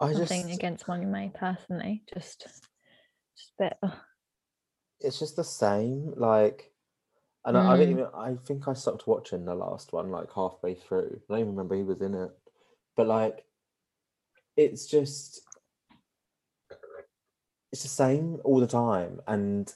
[0.00, 0.54] I nothing just.
[0.54, 2.40] against Molly-Mae personally just
[3.36, 3.98] just a bit ugh.
[5.00, 6.12] It's just the same.
[6.16, 6.72] Like,
[7.44, 8.00] and I, I didn't Mm.
[8.00, 8.10] even.
[8.14, 11.20] I think I stopped watching the last one like halfway through.
[11.30, 12.30] I don't even remember who was in it,
[12.96, 13.44] but like,
[14.58, 15.42] it's just.
[17.72, 19.72] It's the same all the time, and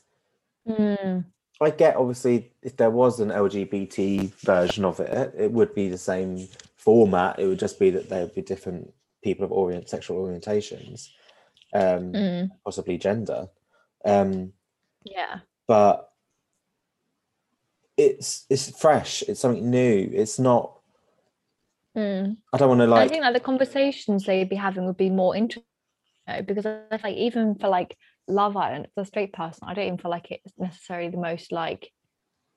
[0.68, 1.24] Mm,
[1.60, 5.98] I get obviously if there was an LGBT version of it, it would be the
[5.98, 7.38] same format.
[7.38, 8.92] It would just be that there would be different
[9.22, 11.08] people of orient sexual orientations,
[11.74, 13.48] um, mm, possibly gender,
[14.04, 14.52] um,
[15.04, 16.10] yeah but
[17.96, 19.22] it's it's fresh.
[19.28, 20.10] It's something new.
[20.12, 20.78] It's not.
[21.96, 22.36] Mm.
[22.52, 25.10] I don't want to And I think like the conversations they'd be having would be
[25.10, 25.64] more interesting
[26.28, 27.96] you know, because I feel like even for like
[28.28, 31.52] Love Island, as a straight person, I don't even feel like it's necessarily the most
[31.52, 31.90] like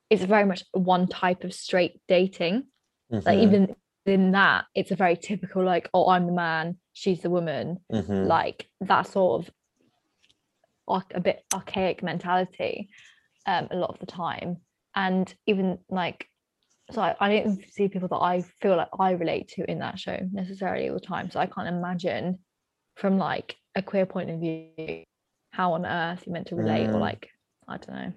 [0.09, 2.67] it's very much one type of straight dating.
[3.09, 7.21] Like Mhm, even in that, it's a very typical like, oh, I'm the man, she's
[7.21, 8.27] the woman, mhm.
[8.27, 9.53] like that sort of
[11.13, 12.89] a bit archaic mentality
[13.47, 14.57] um a lot of the time.
[14.95, 16.29] And even like
[16.91, 19.99] so I, I don't see people that I feel like I relate to in that
[19.99, 21.31] show necessarily all the time.
[21.31, 22.39] So I can't imagine
[22.95, 25.03] from like a queer point of view
[25.51, 26.99] how on earth you're meant to relate or Mm.
[26.99, 27.29] like
[27.67, 28.13] I don't know.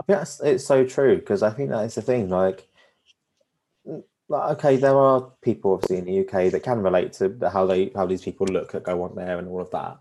[0.00, 2.30] I think that's it's so true because I think that is the thing.
[2.30, 2.66] Like,
[4.28, 7.90] like, okay, there are people obviously in the UK that can relate to how they
[7.94, 9.98] how these people look that go on there and all of that.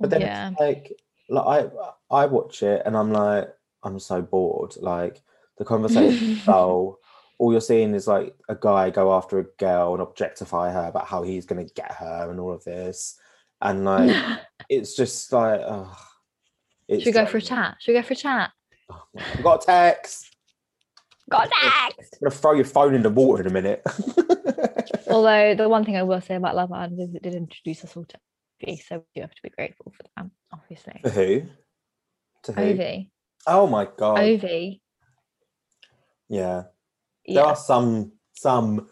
[0.00, 0.50] But then yeah.
[0.50, 0.92] it's like,
[1.28, 1.70] like
[2.10, 4.76] I I watch it and I'm like, I'm so bored.
[4.80, 5.20] Like
[5.58, 6.98] the conversation so
[7.38, 11.06] all you're seeing is like a guy go after a girl and objectify her about
[11.06, 13.18] how he's gonna get her and all of this.
[13.60, 14.16] And like
[14.68, 15.96] it's just like oh,
[16.88, 17.76] it's Should we go for a chat?
[17.80, 18.50] Should we go for a chat?
[18.90, 19.02] oh,
[19.42, 20.34] got a text.
[21.30, 22.14] Got next.
[22.14, 23.82] I'm gonna throw your phone in the water in a minute.
[25.10, 27.96] Although the one thing I will say about Love Island is it did introduce us
[27.96, 28.18] all to
[28.62, 31.00] Ovie, so we do have to be grateful for that, obviously.
[31.02, 31.42] For who?
[32.44, 32.62] To who?
[32.62, 33.10] Ovie.
[33.46, 34.18] Oh my god.
[34.18, 34.80] Ovie.
[36.28, 36.64] Yeah.
[37.28, 37.50] There Yeah.
[37.50, 38.88] are some some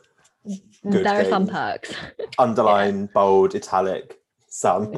[0.91, 1.95] good There are some perks.
[2.39, 4.19] underline, bold, italic,
[4.49, 4.93] some.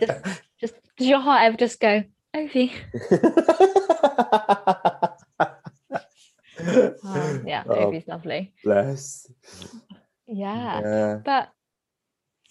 [0.00, 2.02] just, just does your heart ever just go,
[2.34, 2.72] Ovie?
[6.60, 8.52] Oh, yeah, Oh, Ovie's lovely.
[8.64, 9.30] bless.
[10.26, 10.80] Yeah.
[10.80, 11.18] Yeah.
[11.24, 11.50] But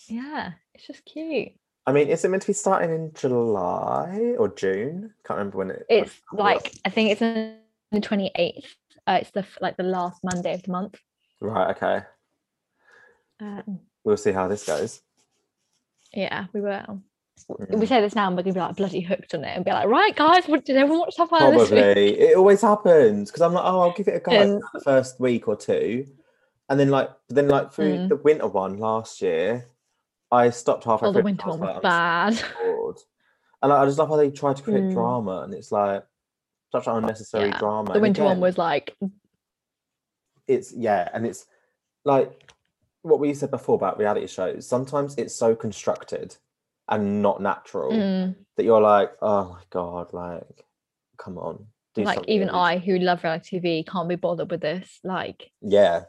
[0.08, 1.50] yeah, it's just cute.
[1.86, 5.14] I mean, is it meant to be starting in July or June?
[5.26, 5.86] Can't remember when it.
[5.90, 7.58] It's it like I think it's on
[7.92, 8.64] the 28th.
[9.08, 11.00] Uh, it's the like the last Monday of the month.
[11.40, 11.76] Right.
[11.76, 12.02] Okay.
[13.40, 15.02] Um, We'll see how this goes.
[16.14, 17.02] yeah, we will.
[17.50, 17.78] Mm.
[17.80, 19.72] We say this now and we're gonna be like bloody hooked on it and be
[19.72, 21.84] like, right guys, what did everyone watch Love Island this week?
[21.84, 22.20] Probably.
[22.20, 25.48] It always happens because I'm like, oh, I'll give it a go for first week
[25.48, 26.08] or two,
[26.70, 28.10] and then like, then like through Mm.
[28.10, 29.68] the winter one last year,
[30.32, 32.34] I stopped halfway Oh, the winter one was like, bad.
[32.36, 32.96] So.
[33.62, 34.94] And like, I just love how they try to create Mm.
[34.94, 36.04] drama, and it's like
[36.72, 37.94] such unnecessary Yeah, drama.
[37.94, 38.96] The winter one was like,
[40.48, 41.46] it's yeah, and it's
[42.06, 42.52] like
[43.02, 44.68] what we said before about reality shows.
[44.68, 46.36] Sometimes it's so constructed
[46.90, 50.66] and not natural mm, that you're like, oh my god, like,
[51.18, 52.50] come on, do like something even.
[52.50, 55.00] I who love reality TV can't be bothered with this.
[55.04, 56.04] Like, yeah,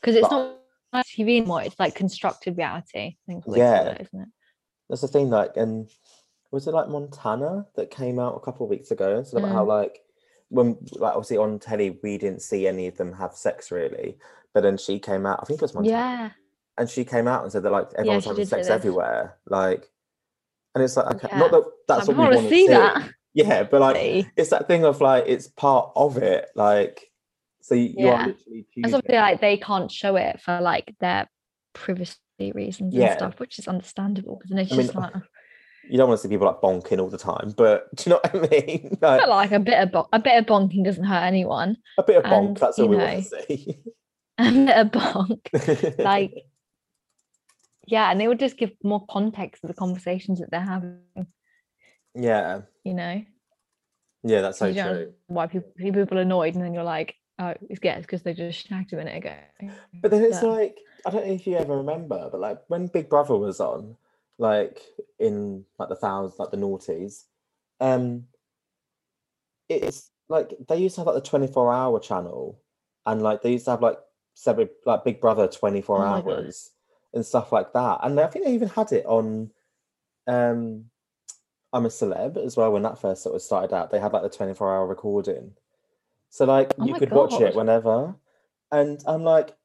[0.00, 0.58] because it's But-
[0.92, 2.98] not TV anymore, it's like constructed reality.
[2.98, 3.90] I think is what they call Yeah.
[3.92, 4.28] it, isn't it?
[4.88, 5.30] that's the thing.
[5.30, 5.88] Like, and
[6.52, 9.16] was it like Montana that came out a couple of weeks ago?
[9.16, 9.68] And said about how Mm.
[9.68, 10.03] like
[10.54, 14.16] when like obviously on telly we didn't see any of them have sex really,
[14.52, 15.40] but then she came out.
[15.42, 15.96] I think it was Montana.
[15.96, 16.30] Yeah.
[16.78, 19.90] and she came out and said that like everyone's she having sex everywhere like
[20.74, 21.38] and it's like okay Yeah.
[21.38, 23.10] not that that's I what we want to see that.
[23.34, 24.26] yeah but like See.
[24.36, 27.10] it's that thing of like it's part of it like
[27.60, 28.26] so you, you are Yeah.
[28.26, 31.28] literally And choosing something like they can't show it for like their
[31.74, 32.16] privacy
[32.54, 33.10] reasons Yeah.
[33.10, 35.12] and stuff, which is understandable because it's I mean, just like,
[35.88, 38.20] you don't want to see people like bonking all the time but do you know
[38.22, 41.04] what I mean like but like a bit of bon- a bit of bonking doesn't
[41.04, 41.76] hurt anyone.
[41.98, 43.78] a bit of bonk and, that's all we know, want to see
[44.38, 45.98] A bit of bonk.
[46.04, 46.44] like
[47.86, 51.00] yeah and it would just give more context to the conversations that they're having
[52.14, 53.22] yeah you know
[54.22, 57.80] yeah that's so true why people people are annoyed and then you're like Oh, it's
[57.82, 59.34] yeah, because they just snagged a minute ago.
[60.00, 60.48] But then it's Yeah.
[60.48, 63.96] like I don't know if you ever remember, but like when Big Brother was on,
[64.38, 64.82] like
[65.18, 67.24] in like the thousands, like the noughties,
[67.80, 68.24] um,
[69.68, 72.60] it's like they used to have like the twenty four hour channel,
[73.06, 73.98] and like they used to have like
[74.34, 76.70] separate like Big Brother twenty four Oh hours
[77.12, 79.50] and stuff like that, and I think they even had it on,
[80.26, 80.86] um,
[81.72, 83.90] I'm a celeb as well when that first sort of started out.
[83.90, 85.52] They had like the twenty four hour recording,
[86.30, 88.16] so like Oh you could watch it whenever,
[88.72, 89.56] and I'm like.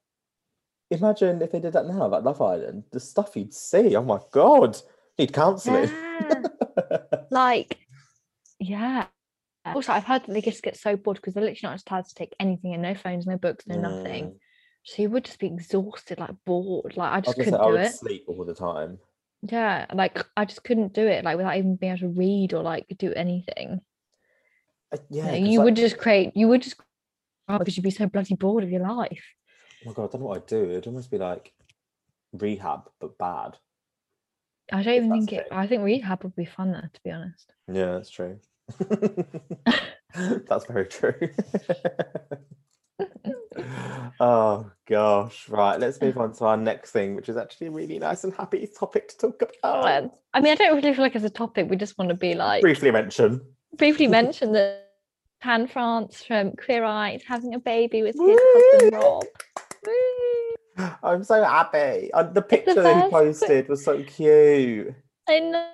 [0.91, 3.95] Imagine if they did that now, like Love Island, the stuff you'd see.
[3.95, 4.77] Oh my god,
[5.17, 5.89] need counselling.
[5.89, 6.43] Yeah.
[7.29, 7.77] like,
[8.59, 9.05] yeah.
[9.65, 12.15] Also, I've heard that they just get so bored because they're literally not allowed to
[12.15, 14.25] take anything and no phones, no books, no nothing.
[14.25, 14.35] Mm.
[14.83, 16.97] So you would just be exhausted, like bored.
[16.97, 17.93] Like I I, just gonna couldn't I do would it.
[17.93, 18.97] sleep all the time.
[19.43, 22.63] Yeah, like I just couldn't do it, like without even being able to read or
[22.63, 23.81] like do anything.
[24.91, 26.35] Uh, You, Yeah, you like- would just create.
[26.35, 26.77] You would just
[27.47, 29.23] oh, because you'd be so bloody bored of your life.
[29.85, 30.69] Oh my god, I don't know what I'd do.
[30.69, 31.53] It'd almost be like
[32.33, 33.57] rehab, but bad.
[34.71, 35.47] I don't even think it.
[35.51, 37.53] I think rehab would be fun there, to be honest.
[37.67, 38.39] Yeah, that's true.
[40.47, 41.29] that's very true.
[44.19, 45.79] oh gosh, right.
[45.79, 48.67] Let's move on to our next thing, which is actually a really nice and happy
[48.67, 50.11] topic to talk about.
[50.33, 51.69] I mean, I don't really feel like it's a topic.
[51.69, 53.41] We just want to be like Briefly mention.
[53.77, 54.89] briefly mention that
[55.41, 59.23] Tan France from Queer Eye is having a baby with his husband Rob.
[61.03, 62.11] I'm so happy.
[62.13, 64.93] Uh, and the picture that he posted was so cute.
[65.27, 65.69] I know.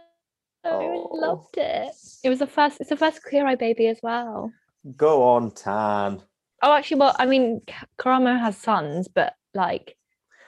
[0.63, 1.09] I Oh.
[1.11, 1.93] loved it.
[2.23, 2.81] It was the first.
[2.81, 4.51] It's the first Queer Eye baby as well.
[4.97, 6.21] Go on, Tan.
[6.63, 7.61] Oh, actually, well, I mean,
[7.99, 9.95] Karamo has sons, but like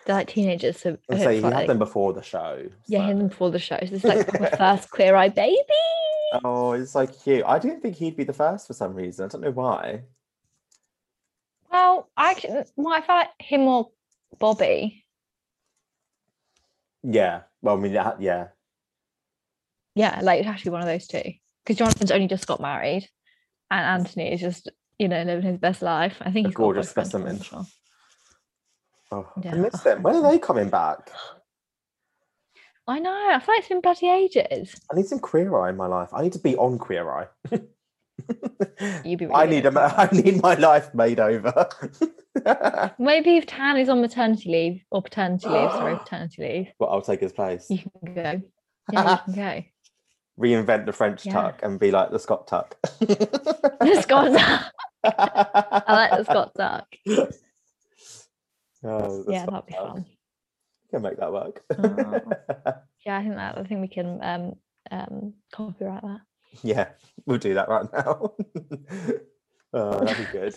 [0.05, 0.79] they're like teenagers.
[0.79, 2.67] So I I say he feel had like- them before the show.
[2.87, 3.77] Yeah, he had them before the show.
[3.81, 5.61] So this is like the first Queer Eye baby.
[6.43, 7.43] Oh, it's so cute.
[7.45, 9.25] I didn't think he'd be the first for some reason.
[9.25, 10.01] I don't know why.
[11.77, 13.89] Well, I actually, well, I felt like him or
[14.39, 15.05] Bobby.
[17.03, 17.41] Yeah.
[17.61, 18.13] Well, I mean, yeah.
[18.19, 18.47] yeah.
[19.93, 21.21] Yeah, like it's actually one of those two.
[21.63, 23.07] Because Jonathan's only just got married,
[23.69, 26.17] and Antoni is just you know living his best life.
[26.21, 27.43] I think A he's got a gorgeous boyfriend, I'm specimen.
[27.43, 27.65] sure.
[29.11, 30.01] Oh, I miss them.
[30.01, 31.11] When are they coming back?
[32.87, 33.11] I know.
[33.11, 34.75] I feel like it's been bloody ages.
[34.91, 36.09] I need some Queer Eye in my life.
[36.11, 37.27] I need to be on Queer Eye.
[39.03, 41.67] You'd be really I need a, I need my life made over.
[42.99, 47.01] Maybe if Tan is on maternity leave or paternity leave, sorry, paternity leave, well, I'll
[47.01, 47.67] take his place.
[47.69, 48.41] you can go.
[48.91, 49.63] Yeah, you can go.
[50.39, 51.33] Reinvent the French Yeah.
[51.33, 52.75] tuck and be like the Scott tuck.
[52.99, 54.71] The Scott Duck.
[55.03, 56.85] I like the Scott tuck.
[58.83, 59.87] Oh, Yeah, Scott that'd be tuck.
[59.93, 60.05] fun.
[60.91, 61.63] Can make that work.
[61.77, 62.21] Oh.
[63.05, 64.53] Yeah, I think that I think we can um
[64.91, 66.19] um copyright that.
[66.63, 66.89] Yeah,
[67.25, 68.33] we'll do that right now.
[69.73, 70.55] oh, that'd be good.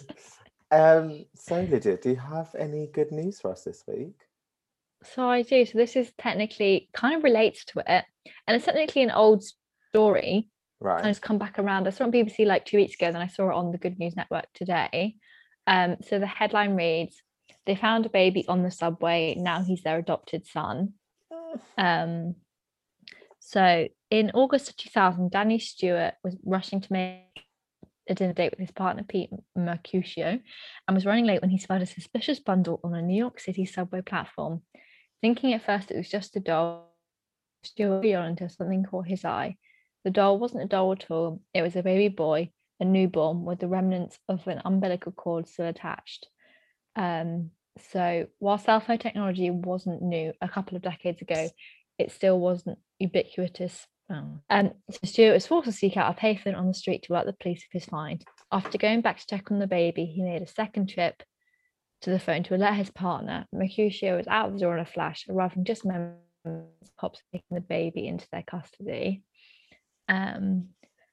[0.71, 4.15] Um, so Lydia, do you have any good news for us this week?
[5.03, 5.65] So I do.
[5.67, 8.05] So this is technically kind of relates to it,
[8.47, 9.43] and it's technically an old
[9.91, 10.49] story.
[10.83, 11.01] Right.
[11.01, 11.87] and it's come back around.
[11.87, 13.77] I saw it on BBC like two weeks ago, then I saw it on the
[13.77, 15.17] Good News Network today.
[15.67, 17.23] Um, so the headline reads,
[17.67, 19.35] "They found a baby on the subway.
[19.37, 20.95] Now he's their adopted son."
[21.77, 22.37] Um,
[23.41, 27.47] so in August of 2000, Danny Stewart was rushing to make
[28.09, 30.41] a dinner date with his partner Pete Mercurio
[30.89, 33.65] and was running late when he spotted a suspicious bundle on a New York City
[33.65, 34.63] subway platform.
[35.21, 36.93] Thinking at first it was just a doll,
[37.63, 39.57] Stewart got until something caught his eye.
[40.05, 42.51] The doll wasn't a doll at all, it was a baby boy,
[42.81, 46.27] a newborn with the remnants of an umbilical cord still attached.
[46.97, 47.51] Um,
[47.93, 51.49] so while cell phone technology wasn't new a couple of decades ago,
[51.99, 53.87] it still wasn't ubiquitous.
[54.11, 54.41] Oh.
[54.51, 57.27] Um, so Stewart was forced to seek out a payphone on the street to alert
[57.27, 58.25] the police of his find.
[58.51, 61.23] After going back to check on the baby, he made a second trip
[62.03, 63.47] to the phone to alert his partner.
[63.55, 66.21] Mercurio was out of the door in a flash, arriving just moments
[66.99, 69.23] cops taking the baby into their custody.
[70.09, 70.71] Um,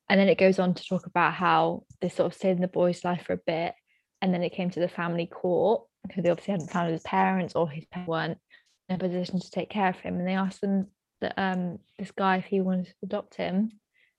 [0.10, 2.68] and then it goes on to talk about how they sort of stayed in the
[2.68, 3.76] boy's life for a bit,
[4.22, 7.54] and then it came to the family court because they obviously hadn't found his parents
[7.56, 8.38] or his parents weren't
[8.90, 10.88] in a position to take care of him, and they asked them
[11.22, 13.72] that um this guy if he wanted to adopt him,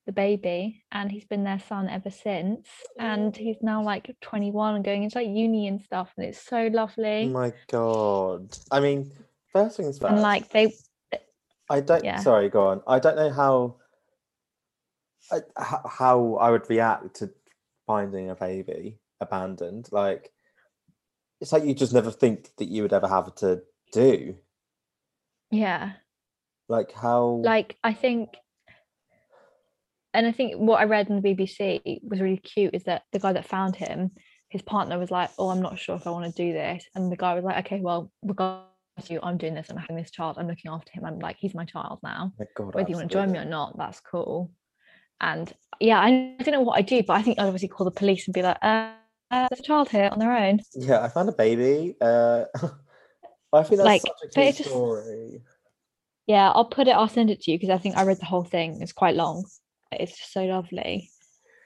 [0.06, 2.66] the baby, and he's been their son ever since,
[2.98, 6.66] and he's now like 21 and going into like uni and stuff, and it's so
[6.66, 7.26] Oh lovely.
[7.26, 8.56] my god.
[8.70, 9.12] I mean,
[9.52, 10.12] first things first.
[10.12, 10.74] And like they,
[11.70, 12.04] I don't.
[12.04, 12.20] yeah.
[12.20, 12.82] Sorry, go on.
[12.86, 13.76] I don't know how.
[15.56, 17.30] How I would react to
[17.86, 19.88] finding a baby abandoned.
[19.92, 20.30] Like,
[21.40, 23.60] it's like you just never think that you would ever have to
[23.92, 24.36] do.
[25.50, 25.92] yeah,
[26.68, 27.40] Like how.
[27.44, 28.30] like I think
[30.14, 33.18] and I think what I read in the BBC was really cute is that the
[33.18, 34.10] guy that found him
[34.50, 37.12] his partner was like, "Oh, I'm not sure if I want to do this," and
[37.12, 38.64] the guy was like, "Okay, well, regardless
[38.98, 39.68] of you, I'm doing this.
[39.68, 40.36] I'm having this child.
[40.38, 41.04] I'm looking after him.
[41.04, 42.32] I'm like, he's my child now.
[42.38, 44.50] My God, Whether you want to join me or not, that's cool."
[45.20, 47.84] And yeah, I, I don't know what I do, but I think I'd obviously call
[47.84, 48.92] the police and be like, uh,
[49.30, 51.96] uh, "There's a child here on their own." Yeah, I found a baby.
[52.00, 52.44] Uh,
[53.52, 55.42] I think that's Like, such a cute just- story.
[56.28, 56.92] Yeah, I'll put it.
[56.92, 58.82] I'll send it to you because I think I read the whole thing.
[58.82, 59.46] It's quite long.
[59.90, 61.10] It's just so lovely,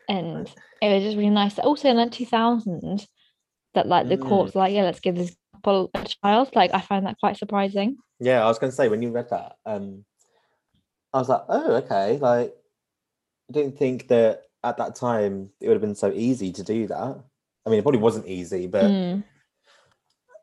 [0.09, 0.49] and
[0.81, 1.59] it was just really nice.
[1.59, 3.05] Also, in like 2000,
[3.75, 4.29] that like the Mm.
[4.29, 6.55] courts like, yeah, let's give this couple a child.
[6.55, 7.97] Like I find that quite surprising.
[8.21, 10.05] Yeah, I was going to say when you read that, um,
[11.13, 12.19] I was like, oh, okay.
[12.19, 12.55] Like,
[13.51, 16.87] I didn't think that at that time it would have been so easy to do
[16.87, 17.19] that.
[17.67, 19.25] I mean, it probably wasn't easy, but Mm.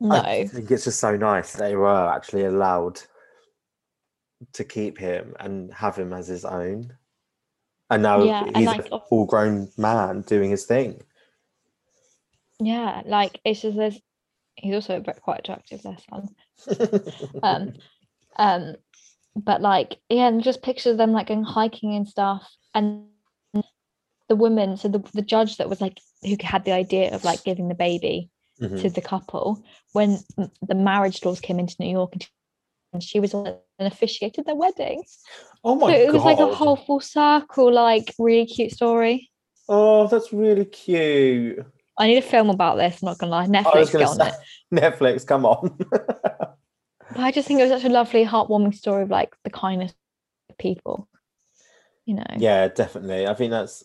[0.02, 3.00] No, I think it's just so nice they were actually allowed
[4.54, 6.96] to keep him and have him as his own.
[7.90, 11.02] And now Yeah, and he's like, a full grown man doing his thing.
[12.58, 13.98] yeah, like it's just there's.
[14.56, 16.28] He's also quite attractive, their son.
[17.42, 17.72] Um,
[18.36, 18.76] um,
[19.34, 23.06] but like yeah, and just pictures of them like going hiking and stuff, and
[24.28, 24.76] the woman.
[24.76, 27.74] So the the judge that was like who had the idea of like giving the
[27.74, 28.30] baby
[28.60, 28.82] Mhm.
[28.82, 30.18] to the couple when
[30.60, 32.28] the marriage laws came into New York and she-
[32.92, 35.02] and she was and officiated their wedding.
[35.64, 36.14] Oh my so it god.
[36.14, 39.30] was like a whole full circle, like really cute story.
[39.68, 41.64] Oh, that's really cute.
[41.98, 43.46] I need a film about this, I'm not gonna lie.
[43.46, 44.34] Netflix gonna get on it.
[44.74, 45.78] Netflix, come on.
[47.16, 49.92] I just think it was such a lovely, heartwarming story of like the kindness
[50.48, 51.08] of people.
[52.06, 52.26] You know.
[52.38, 53.26] yeah, definitely.
[53.26, 53.84] I think that's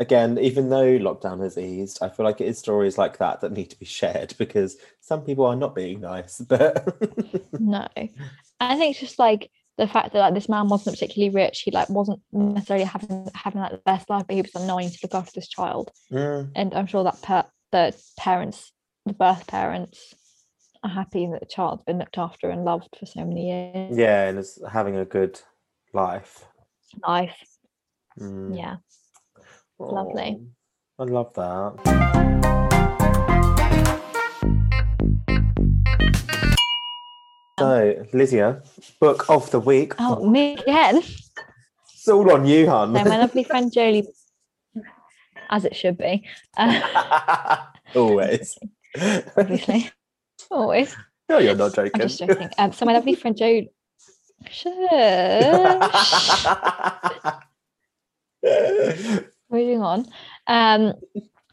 [0.00, 3.52] again, even though lockdown has eased, I feel like it is stories like that that
[3.52, 6.40] need to be shared because some people are not being nice.
[6.48, 6.96] But
[7.60, 7.86] No.
[8.58, 11.70] I think it's just like the fact that like this man wasn't particularly rich, he
[11.70, 15.14] like wasn't necessarily having having like the best life, but he was I to look
[15.14, 15.90] after this child.
[16.12, 18.72] Mm, and I'm sure that per- the parents,
[19.06, 20.12] the birth parents,
[20.82, 23.96] are happy that the child's been looked after and loved for so many years.
[23.96, 25.40] yeah, and it's having a good
[25.94, 26.44] life.
[27.06, 27.36] Life,
[28.18, 28.56] Mm.
[28.58, 28.76] yeah.
[29.80, 30.40] Lovely.
[30.98, 32.90] I love that.
[37.58, 38.62] So, Lydia,
[39.00, 39.94] book of the week.
[39.98, 41.02] Oh, me again.
[41.92, 42.94] It's all on you, hun.
[42.96, 44.08] So my lovely friend Jolie,
[45.50, 46.24] as it should be,
[46.56, 47.56] uh,
[47.94, 48.56] Always.
[49.36, 49.90] obviously,
[50.50, 50.96] always.
[51.28, 52.00] no, you're not joking.
[52.00, 52.48] I'm just joking.
[52.56, 53.62] Um, so my lovely friend Jo,
[54.50, 54.66] shush.
[59.50, 60.06] moving on.
[60.46, 60.94] Um,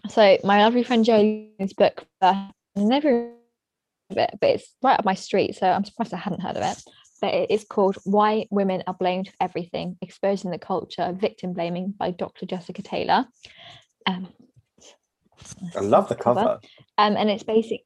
[0.09, 3.31] so my lovely friend Jolie's book, uh, I never
[4.09, 6.63] of it, but it's right up my street, so I'm surprised I hadn't heard of
[6.63, 6.81] it.
[7.19, 11.53] But it is called "Why Women Are Blamed for Everything: Exposing the Culture of Victim
[11.53, 12.45] Blaming" by Dr.
[12.45, 13.25] Jessica Taylor.
[14.05, 14.27] Um,
[15.75, 16.59] I love the cover.
[16.97, 17.83] um, and it's basically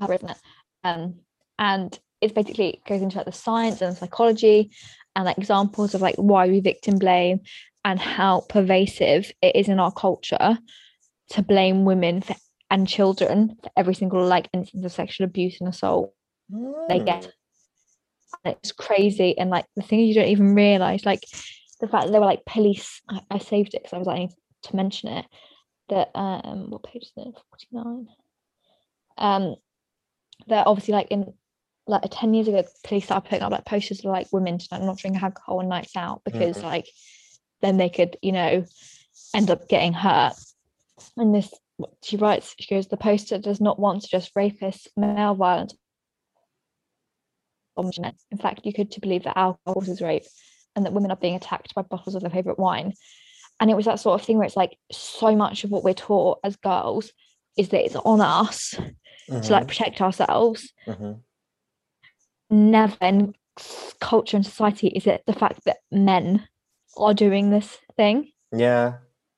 [0.00, 0.38] cover, isn't it?
[0.84, 1.16] Um,
[1.58, 4.70] and it's basically goes into like the science and psychology
[5.14, 7.40] and like examples of like why we victim blame
[7.84, 10.58] and how pervasive it is in our culture
[11.30, 12.34] to blame women for,
[12.70, 16.12] and children for every single like instance of sexual abuse and assault
[16.88, 17.22] they get.
[17.22, 17.32] Mm.
[18.44, 21.22] And it's crazy and like the thing you don't even realize like
[21.80, 24.30] the fact that they were like police I, I saved it because I was like
[24.64, 25.26] to mention it
[25.88, 27.34] that um what page is it
[27.72, 28.08] 49
[29.16, 29.56] um
[30.46, 31.32] they're obviously like in
[31.86, 34.98] like 10 years ago police started putting up like posters of like women to not
[34.98, 36.62] drink alcohol on nights out because Mhm.
[36.64, 36.88] like
[37.60, 38.64] then they could you know
[39.34, 40.34] end up getting hurt.
[41.16, 41.52] And this
[42.02, 45.74] she writes she goes the poster does not want to just rapists male violence.
[47.76, 50.24] In fact you could to believe that alcohol causes rape
[50.74, 52.92] and that women are being attacked by bottles of their favorite wine.
[53.60, 55.94] And it was that sort of thing where it's like so much of what we're
[55.94, 57.12] taught as girls
[57.56, 58.74] is that it's on us
[59.28, 60.72] to like protect ourselves.
[60.86, 61.20] Mhm.
[62.50, 63.34] never in
[64.00, 66.46] culture and society is it the fact that men
[66.96, 68.94] are doing this thing Yeah.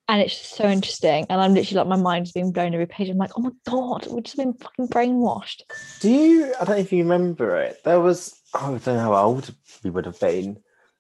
[0.08, 3.08] and it's just so interesting and i'm literally like my mind's being blown every page
[3.08, 5.62] i'm like oh my god we've just been fucking brainwashed
[6.00, 6.54] Do you?
[6.60, 7.82] I don't know if you remember it.
[7.84, 8.34] There was.
[8.54, 10.58] Oh, I don't know how old we would have been.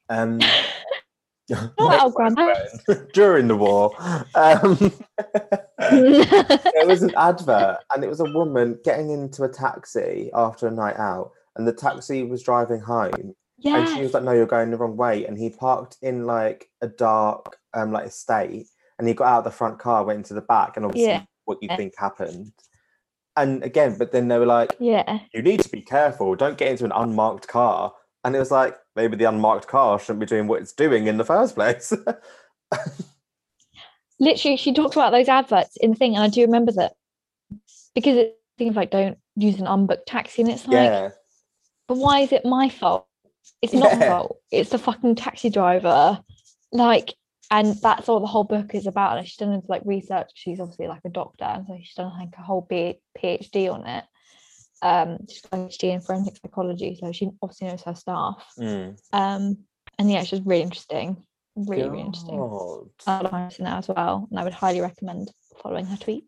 [0.08, 0.38] Um,
[1.50, 2.54] not our grandma
[3.12, 3.92] during the war.
[4.36, 4.92] Um,
[5.78, 10.70] there was an advert, and it was a woman getting into a taxi after a
[10.70, 13.34] night out, and the taxi was driving home,
[13.64, 16.68] and she was like, "No, you're going the wrong way." And he parked in like
[16.80, 20.34] a dark, um, like estate, and he got out of the front car, went into
[20.34, 21.22] the back, and obviously, Yeah.
[21.44, 22.52] what you think happened.
[23.36, 26.34] And again, but then they were like, yeah "You need to be careful.
[26.34, 30.20] Don't get into an unmarked car." And it was like, maybe the unmarked car shouldn't
[30.20, 31.90] be doing what it's doing in the first place.
[34.20, 36.92] literally she talked about those adverts in the thing, and I do remember that
[37.94, 41.10] because it's things like don't use an unbooked taxi, and it's like, yeah.
[41.88, 43.06] but why is it my fault?
[43.62, 44.08] It's not Yeah.
[44.08, 44.38] fault.
[44.50, 46.22] It's the fucking taxi driver.
[46.72, 47.14] Like,
[47.50, 49.18] and that's all the whole book is about.
[49.18, 50.30] And she's done into like research.
[50.34, 53.86] She's obviously like a doctor, and so she's done like a whole B- PhD on
[53.86, 54.04] it.
[54.82, 58.46] Um, she's got a PhD in forensic psychology, so she obviously knows her stuff.
[58.58, 58.98] Mm.
[59.12, 59.58] Um,
[59.98, 61.22] and yeah, it's just really interesting,
[61.54, 62.38] really, really interesting.
[63.06, 65.30] I love her now as well, and I would highly recommend
[65.62, 66.22] following her tweets.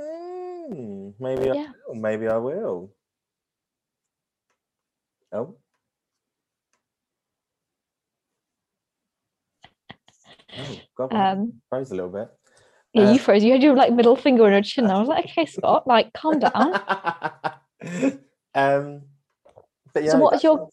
[0.00, 1.94] Mm, maybe I will.
[1.94, 2.90] Maybe I will.
[5.32, 5.56] Oh.
[10.58, 12.28] Oh, God, Um, froze a little bit.
[12.92, 13.42] yeah, Uh, you froze.
[13.44, 14.86] You had your like middle finger on your chin.
[14.86, 16.52] I was like, okay, Scott, like calm down.
[18.54, 19.02] um,
[19.92, 20.68] but yeah, So what is your-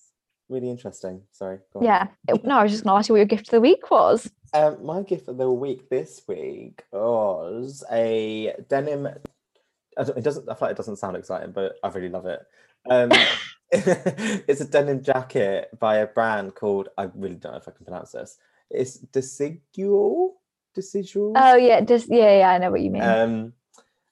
[0.50, 1.22] really interesting?
[1.32, 1.60] Sorry.
[1.80, 2.08] Yeah.
[2.28, 4.30] It- no, I was just gonna ask you what your gift of the week was.
[4.54, 9.08] Um, my gift of the week this week was a denim.
[9.98, 10.50] I don't- It doesn't.
[10.50, 12.42] I feel like it doesn't sound exciting, but I really love it.
[12.90, 13.12] Um,
[13.72, 16.90] it's a denim jacket by a brand called.
[16.98, 18.38] I really don't know if I can pronounce this.
[18.74, 20.32] It's Desigual.
[20.76, 21.34] Desigual.
[21.36, 23.04] Oh yeah, just yeah, yeah, I know what you mean.
[23.04, 23.54] Um,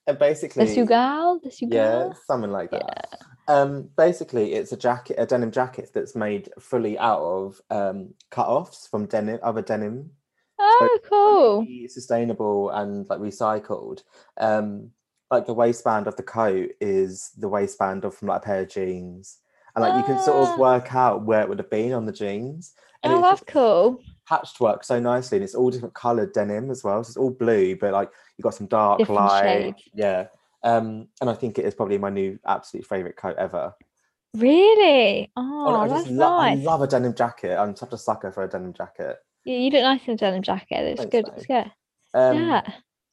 [0.06, 3.18] and basically, the Sugal, yeah, something like that.
[3.48, 8.86] Um, basically, it's a jacket, a denim jacket that's made fully out of um, cut-offs
[8.86, 10.10] from denim, other denim
[10.58, 11.60] Oh, cool.
[11.62, 14.02] really sustainable and like recycled.
[14.38, 14.90] Um,
[15.30, 18.68] like the waistband of the coat is the waistband of from like a pair of
[18.68, 19.38] jeans,
[19.74, 20.52] and like you can sort Ah.
[20.52, 22.74] of work out where it would have been on the jeans.
[23.02, 24.00] And Oh, that's just cool.
[24.30, 27.02] Patched work so nicely, and it's all different coloured denim as well.
[27.02, 29.82] So it's all blue, but like you got some dark Different light, shades.
[29.92, 30.26] yeah.
[30.62, 33.74] Um, and I think it is probably my new absolute favorite coat ever.
[34.36, 35.32] Really?
[35.36, 37.56] I- Oh, I that's just lo- I love a denim jacket.
[37.58, 39.16] I'm such a sucker for a denim jacket.
[39.44, 40.84] Yeah, you look nice in a denim jacket.
[40.86, 41.28] It's Thanks, good.
[41.36, 41.72] It's good.
[42.14, 42.62] Um, yeah.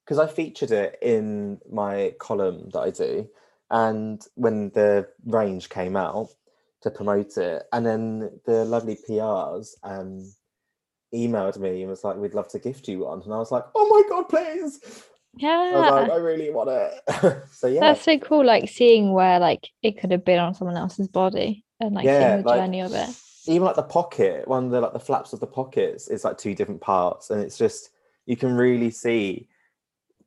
[0.05, 3.28] because I featured it in my column that I do,
[3.72, 6.30] and when the range came out
[6.82, 10.32] to promote it, and then the lovely PRs um,
[11.14, 13.66] emailed me and was like, "We'd love to gift you one," and I was like,
[13.76, 14.80] "Oh my god, please!"
[15.43, 16.14] I was like, Yeah.
[16.14, 18.43] "I really want it." so yeah, That's so cool.
[18.45, 22.32] Like seeing where like it could have been on someone else's body and like Yeah,
[22.36, 23.10] seeing the like- journey of it.
[23.47, 26.38] even like the pocket, one of the like the flaps of the pockets is like
[26.38, 27.91] two different parts, and it's just
[28.26, 29.47] you can really see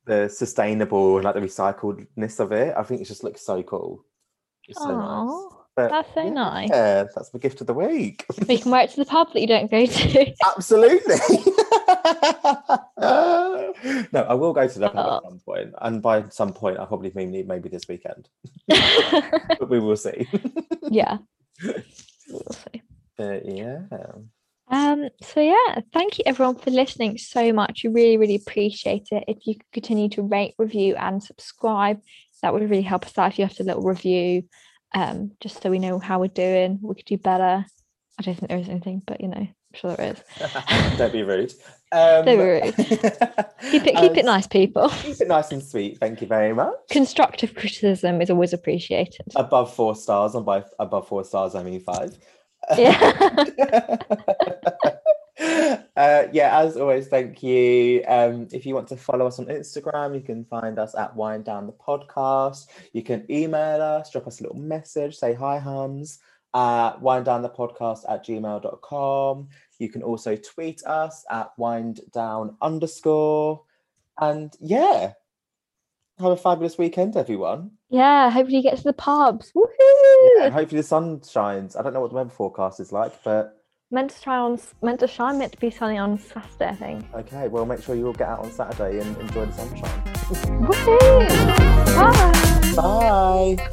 [0.06, 2.74] the sustainable and like the recycledness of it.
[2.76, 4.04] I think it just looks so cool.
[4.68, 5.59] It's so nice.
[5.88, 6.68] But that's so nice.
[6.70, 8.24] Yeah, that's my gift of the week.
[8.48, 10.34] We can wear it to the pub that you don't go to.
[10.56, 11.14] Absolutely.
[14.12, 15.16] no, I will go to the pub Oh.
[15.16, 18.28] at some point, and by some point, I probably mean maybe this weekend,
[18.68, 20.28] but we will see.
[20.90, 21.18] yeah.
[21.62, 22.82] We'll see.
[23.16, 23.80] but yeah,
[24.68, 27.82] Um, so yeah, thank you everyone for listening so much.
[27.84, 29.24] We really, really appreciate it.
[29.28, 32.00] If you could continue to rate, review, and subscribe,
[32.42, 33.32] that would really help us out.
[33.32, 34.44] If you have to little review,
[34.94, 37.64] um, just so we know how we're doing, we could do better.
[38.18, 40.98] I don't think there is anything, but you know, I'm sure there is.
[40.98, 41.52] don't be rude.
[41.92, 42.74] Um, Don't be rude.
[42.76, 44.88] Keep it, keep it nice, people.
[44.90, 45.98] Keep it nice and sweet.
[45.98, 46.74] Thank you very much.
[46.90, 49.26] Constructive criticism is always appreciated.
[49.34, 52.16] Above four stars, and by above four stars, I mean five.
[52.76, 53.96] Yeah.
[55.96, 58.04] uh, yeah, as always, thank you.
[58.06, 61.46] Um, if you want to follow us on Instagram, you can find us at Wind
[61.46, 62.66] Down the Podcast.
[62.92, 66.18] You can email us, drop us a little message, say hi, hums,
[66.54, 69.48] at wind down the podcast at gmail.com.
[69.78, 73.62] You can also tweet us at wind down underscore.
[74.20, 75.12] And yeah,
[76.18, 77.70] have a fabulous weekend, everyone.
[77.88, 79.52] yeah, hopefully you get to the pubs.
[79.52, 80.28] Woohoo!
[80.36, 81.76] Yeah, and hopefully the sun shines.
[81.76, 83.59] I don't know what the weather forecast is like, but
[83.92, 87.04] Meant to try on meant to shine, meant to be sunny on Saturday, I think.
[87.12, 90.00] okay, well, make sure you all get out on Saturday and enjoy the sunshine.
[92.76, 93.56] Bye.
[93.56, 93.70] Bye.